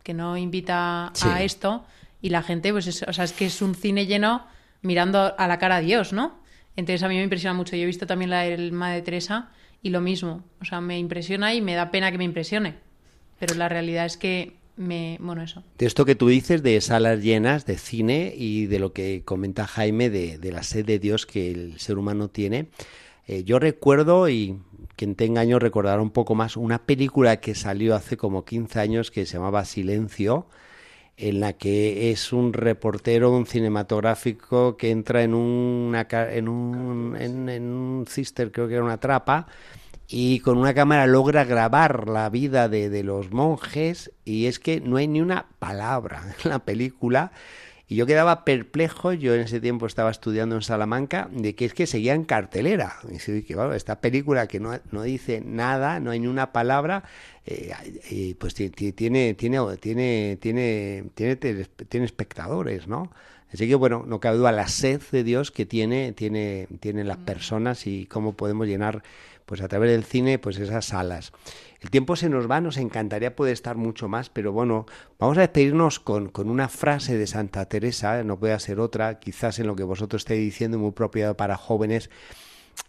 que 0.04 0.14
no 0.14 0.36
invita 0.36 1.12
a 1.20 1.42
esto 1.42 1.84
y 2.22 2.30
la 2.30 2.44
gente 2.44 2.70
pues 2.70 2.86
es, 2.86 3.02
o 3.02 3.12
sea, 3.12 3.24
es 3.24 3.32
que 3.32 3.46
es 3.46 3.60
un 3.60 3.74
cine 3.74 4.06
lleno 4.06 4.46
mirando 4.80 5.34
a 5.36 5.48
la 5.48 5.58
cara 5.58 5.76
a 5.76 5.80
Dios, 5.80 6.12
¿no? 6.12 6.38
Entonces 6.76 7.02
a 7.02 7.08
mí 7.08 7.16
me 7.16 7.24
impresiona 7.24 7.54
mucho. 7.54 7.74
Yo 7.74 7.82
he 7.82 7.86
visto 7.86 8.06
también 8.06 8.30
la 8.30 8.42
del 8.42 8.70
Madre 8.70 9.02
Teresa 9.02 9.50
y 9.82 9.90
lo 9.90 10.00
mismo. 10.00 10.44
O 10.60 10.64
sea, 10.64 10.80
me 10.80 11.00
impresiona 11.00 11.52
y 11.52 11.60
me 11.60 11.74
da 11.74 11.90
pena 11.90 12.12
que 12.12 12.18
me 12.18 12.24
impresione. 12.24 12.76
Pero 13.40 13.56
la 13.56 13.68
realidad 13.68 14.06
es 14.06 14.16
que 14.16 14.56
De 15.78 15.86
esto 15.86 16.04
que 16.04 16.14
tú 16.14 16.28
dices 16.28 16.62
de 16.62 16.80
salas 16.80 17.22
llenas 17.22 17.66
de 17.66 17.78
cine 17.78 18.34
y 18.36 18.66
de 18.66 18.78
lo 18.78 18.92
que 18.92 19.22
comenta 19.24 19.66
Jaime 19.66 20.10
de, 20.10 20.38
la 20.52 20.62
sed 20.62 20.84
de 20.84 20.98
Dios 20.98 21.26
que 21.26 21.50
el 21.50 21.78
ser 21.80 21.98
humano 21.98 22.28
tiene, 22.28 22.68
eh, 23.26 23.42
yo 23.44 23.58
recuerdo, 23.58 24.28
y 24.28 24.58
quien 24.96 25.14
tenga 25.14 25.40
años 25.40 25.62
recordará 25.62 26.00
un 26.00 26.10
poco 26.10 26.34
más, 26.34 26.56
una 26.56 26.84
película 26.84 27.40
que 27.40 27.54
salió 27.54 27.94
hace 27.94 28.16
como 28.16 28.44
15 28.44 28.80
años 28.80 29.10
que 29.10 29.26
se 29.26 29.34
llamaba 29.34 29.64
Silencio, 29.64 30.46
en 31.16 31.40
la 31.40 31.54
que 31.54 32.10
es 32.10 32.32
un 32.32 32.52
reportero, 32.52 33.30
un 33.30 33.46
cinematográfico 33.46 34.76
que 34.76 34.90
entra 34.90 35.22
en, 35.22 35.30
en, 35.32 36.48
un, 36.48 37.16
en, 37.18 37.62
un 37.72 38.06
cister, 38.06 38.52
creo 38.52 38.68
que 38.68 38.74
era 38.74 38.84
una 38.84 39.00
trapa, 39.00 39.46
y 40.08 40.40
con 40.40 40.58
una 40.58 40.74
cámara 40.74 41.06
logra 41.06 41.44
grabar 41.44 42.08
la 42.08 42.28
vida 42.30 42.68
de, 42.68 42.90
de, 42.90 43.02
los 43.02 43.32
monjes 43.32 44.12
y 44.24 44.46
es 44.46 44.58
que 44.58 44.80
no 44.80 44.96
hay 44.96 45.08
ni 45.08 45.20
una 45.20 45.46
palabra 45.58 46.22
en 46.44 46.50
la 46.50 46.60
película 46.60 47.32
y 47.88 47.94
yo 47.94 48.06
quedaba 48.06 48.44
perplejo, 48.44 49.12
yo 49.12 49.34
en 49.34 49.42
ese 49.42 49.60
tiempo 49.60 49.86
estaba 49.86 50.10
estudiando 50.10 50.56
en 50.56 50.62
Salamanca, 50.62 51.28
de 51.30 51.54
que 51.54 51.66
es 51.66 51.72
que 51.72 51.86
seguía 51.86 52.14
en 52.14 52.24
cartelera. 52.24 52.96
Y 53.08 53.42
que, 53.42 53.54
bueno, 53.54 53.74
esta 53.74 54.00
película 54.00 54.48
que 54.48 54.58
no, 54.58 54.76
no, 54.90 55.02
dice 55.02 55.40
nada, 55.44 56.00
no 56.00 56.10
hay 56.10 56.18
ni 56.18 56.26
una 56.26 56.52
palabra, 56.52 57.04
eh, 57.44 58.34
pues 58.40 58.54
tiene, 58.54 58.72
tiene, 58.92 59.34
tiene, 59.34 59.76
tiene, 59.76 60.36
tiene, 60.40 61.04
tiene, 61.14 62.04
espectadores, 62.04 62.88
¿no? 62.88 63.12
Así 63.52 63.68
que 63.68 63.76
bueno, 63.76 64.04
no 64.04 64.18
cabe 64.18 64.38
duda 64.38 64.50
la 64.50 64.66
sed 64.66 65.00
de 65.12 65.22
Dios 65.22 65.52
que 65.52 65.64
tiene, 65.64 66.12
tiene, 66.12 66.66
tienen 66.80 67.06
las 67.06 67.18
personas 67.18 67.86
y 67.86 68.06
cómo 68.06 68.32
podemos 68.36 68.66
llenar, 68.66 69.04
pues 69.46 69.62
a 69.62 69.68
través 69.68 69.90
del 69.90 70.04
cine, 70.04 70.38
pues 70.38 70.58
esas 70.58 70.84
salas. 70.84 71.32
El 71.80 71.90
tiempo 71.90 72.16
se 72.16 72.28
nos 72.28 72.50
va, 72.50 72.60
nos 72.60 72.76
encantaría 72.76 73.36
poder 73.36 73.52
estar 73.52 73.76
mucho 73.76 74.08
más, 74.08 74.28
pero 74.28 74.52
bueno, 74.52 74.86
vamos 75.18 75.38
a 75.38 75.42
despedirnos 75.42 76.00
con, 76.00 76.28
con 76.28 76.50
una 76.50 76.68
frase 76.68 77.16
de 77.16 77.26
Santa 77.26 77.66
Teresa, 77.66 78.22
no 78.24 78.38
puede 78.38 78.58
ser 78.60 78.80
otra, 78.80 79.20
quizás 79.20 79.58
en 79.58 79.66
lo 79.66 79.76
que 79.76 79.84
vosotros 79.84 80.22
estéis 80.22 80.40
diciendo, 80.40 80.78
muy 80.78 80.90
apropiado 80.90 81.36
para 81.36 81.56
jóvenes, 81.56 82.10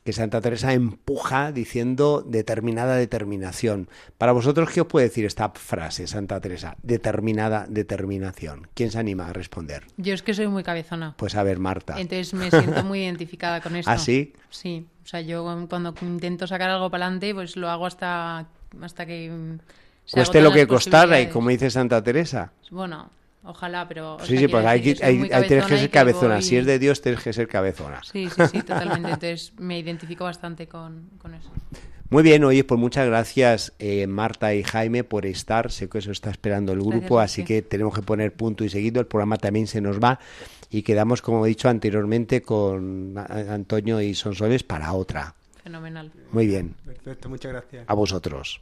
que 0.04 0.14
Santa 0.14 0.42
Teresa 0.42 0.74
empuja 0.74 1.52
diciendo 1.52 2.24
determinada 2.26 2.96
determinación. 2.96 3.90
Para 4.18 4.32
vosotros, 4.32 4.70
¿qué 4.70 4.82
os 4.82 4.88
puede 4.88 5.08
decir 5.08 5.26
esta 5.26 5.50
frase, 5.50 6.08
Santa 6.08 6.40
Teresa? 6.40 6.78
Determinada 6.82 7.66
determinación. 7.70 8.68
¿Quién 8.74 8.92
se 8.92 9.00
anima 9.00 9.28
a 9.28 9.34
responder? 9.34 9.84
Yo 9.98 10.14
es 10.14 10.24
que 10.24 10.34
soy 10.34 10.48
muy 10.48 10.64
cabezona. 10.64 11.16
Pues 11.18 11.36
a 11.36 11.44
ver, 11.44 11.60
Marta. 11.60 12.00
Entonces 12.00 12.34
me 12.34 12.50
siento 12.50 12.84
muy 12.84 13.00
identificada 13.04 13.62
con 13.62 13.76
esto. 13.76 13.92
¿Ah, 13.92 13.98
sí? 13.98 14.34
Sí. 14.50 14.86
O 15.04 15.08
sea, 15.08 15.22
yo 15.22 15.44
cuando 15.70 15.94
intento 16.02 16.48
sacar 16.48 16.70
algo 16.70 16.90
para 16.90 17.06
adelante, 17.06 17.34
pues 17.34 17.56
lo 17.56 17.70
hago 17.70 17.86
hasta 17.86 18.48
hasta 18.82 19.06
que... 19.06 19.30
Mm, 19.30 19.60
Cueste 20.10 20.42
lo 20.42 20.54
que 20.54 20.66
costara, 20.68 21.20
y 21.20 21.28
como 21.28 21.50
dice 21.50 21.70
Santa 21.70 22.02
Teresa. 22.02 22.54
Bueno, 22.72 23.10
ojalá, 23.48 23.88
pero... 23.88 24.18
sí, 24.24 24.38
sí, 24.38 24.48
pues 24.48 24.66
hay, 24.66 24.82
que, 24.82 24.96
tienes 24.96 25.66
que 25.66 25.78
ser 25.78 25.90
cabezona. 25.90 26.42
Si 26.42 26.58
es 26.58 26.66
de 26.66 26.80
Dios, 26.80 27.02
tienes 27.02 27.24
que 27.24 27.34
ser 27.34 27.48
cabezona. 27.48 28.02
Sí, 28.04 28.30
sí, 28.30 28.42
sí, 28.52 28.62
totalmente. 28.64 29.10
Entonces 29.10 29.54
me 29.58 29.80
identifico 29.80 30.26
bastante 30.26 30.68
con, 30.68 31.10
eso. 31.26 31.52
Muy 32.10 32.24
bien, 32.24 32.44
oye, 32.44 32.64
pues 32.64 32.80
muchas 32.80 33.06
gracias 33.06 33.74
eh, 33.80 34.08
Marta 34.08 34.54
y 34.54 34.64
Jaime 34.64 35.04
por 35.04 35.26
estar. 35.26 35.72
Sé 35.72 35.90
que 35.90 35.98
eso 35.98 36.12
está 36.12 36.30
esperando 36.30 36.72
el 36.72 36.80
grupo, 36.80 37.20
así 37.20 37.44
que 37.44 37.62
tenemos 37.62 37.94
que 37.94 38.02
poner 38.02 38.34
punto 38.34 38.64
y 38.64 38.70
seguido. 38.70 39.02
El 39.02 39.08
programa 39.08 39.38
también 39.38 39.68
se 39.68 39.82
nos 39.82 40.00
va 40.00 40.20
y 40.70 40.84
quedamos, 40.84 41.22
como 41.22 41.46
he 41.46 41.50
dicho 41.50 41.70
anteriormente, 41.70 42.42
con 42.42 43.16
Antonio 43.18 44.02
y 44.02 44.14
Sonsoles 44.14 44.64
para 44.64 44.94
otra. 44.94 45.36
Fenomenal. 45.64 46.12
Muy 46.32 46.48
bien. 46.48 46.76
Perfecto, 46.86 47.30
muchas 47.30 47.52
gracias. 47.52 47.86
A 47.88 47.94
vosotros. 47.94 48.62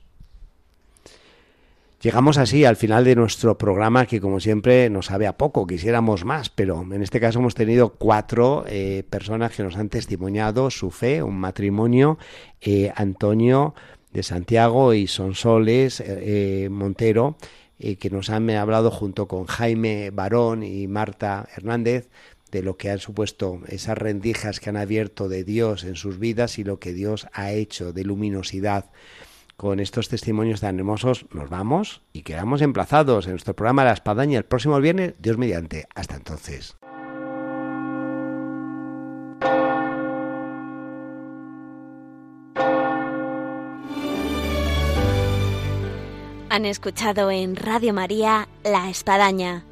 Llegamos 2.05 2.37
así 2.37 2.65
al 2.65 2.75
final 2.75 3.03
de 3.03 3.15
nuestro 3.15 3.57
programa 3.57 4.05
que 4.05 4.21
como 4.21 4.39
siempre 4.39 4.91
nos 4.91 5.07
sabe 5.07 5.25
a 5.25 5.39
poco, 5.39 5.65
quisiéramos 5.65 6.23
más, 6.23 6.51
pero 6.51 6.83
en 6.83 7.01
este 7.01 7.19
caso 7.19 7.39
hemos 7.39 7.55
tenido 7.55 7.93
cuatro 7.93 8.63
eh, 8.67 9.03
personas 9.09 9.53
que 9.53 9.63
nos 9.63 9.75
han 9.75 9.89
testimoniado 9.89 10.69
su 10.69 10.91
fe, 10.91 11.23
un 11.23 11.39
matrimonio, 11.39 12.19
eh, 12.61 12.93
Antonio 12.95 13.73
de 14.13 14.21
Santiago 14.21 14.93
y 14.93 15.07
Sonsoles 15.07 15.99
eh, 16.05 16.67
Montero, 16.69 17.37
que 17.79 18.09
nos 18.11 18.29
han 18.29 18.51
hablado 18.51 18.91
junto 18.91 19.27
con 19.27 19.45
Jaime 19.45 20.11
Barón 20.11 20.61
y 20.61 20.87
Marta 20.87 21.49
Hernández 21.57 22.07
de 22.51 22.61
lo 22.61 22.77
que 22.77 22.91
han 22.91 22.99
supuesto 22.99 23.61
esas 23.67 23.97
rendijas 23.97 24.59
que 24.59 24.69
han 24.69 24.77
abierto 24.77 25.27
de 25.27 25.43
Dios 25.43 25.83
en 25.83 25.95
sus 25.95 26.19
vidas 26.19 26.59
y 26.59 26.63
lo 26.63 26.77
que 26.77 26.93
Dios 26.93 27.25
ha 27.33 27.51
hecho 27.51 27.93
de 27.93 28.03
luminosidad. 28.03 28.91
Con 29.57 29.79
estos 29.79 30.09
testimonios 30.09 30.61
tan 30.61 30.77
hermosos 30.77 31.25
nos 31.31 31.49
vamos 31.49 32.01
y 32.11 32.23
quedamos 32.23 32.61
emplazados 32.61 33.25
en 33.25 33.31
nuestro 33.31 33.55
programa 33.55 33.85
La 33.85 33.93
Espadaña 33.93 34.37
el 34.37 34.45
próximo 34.45 34.79
viernes, 34.79 35.15
Dios 35.19 35.37
mediante. 35.37 35.87
Hasta 35.95 36.15
entonces. 36.15 36.75
Han 46.49 46.65
escuchado 46.65 47.31
en 47.31 47.55
Radio 47.55 47.93
María 47.93 48.47
La 48.63 48.89
Espadaña 48.89 49.65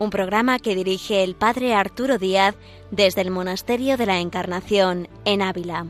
un 0.00 0.08
programa 0.08 0.58
que 0.58 0.74
dirige 0.74 1.22
el 1.22 1.34
padre 1.34 1.74
Arturo 1.74 2.16
Díaz 2.16 2.56
desde 2.90 3.20
el 3.20 3.30
Monasterio 3.30 3.98
de 3.98 4.06
la 4.06 4.18
Encarnación 4.18 5.08
en 5.26 5.42
Ávila. 5.42 5.86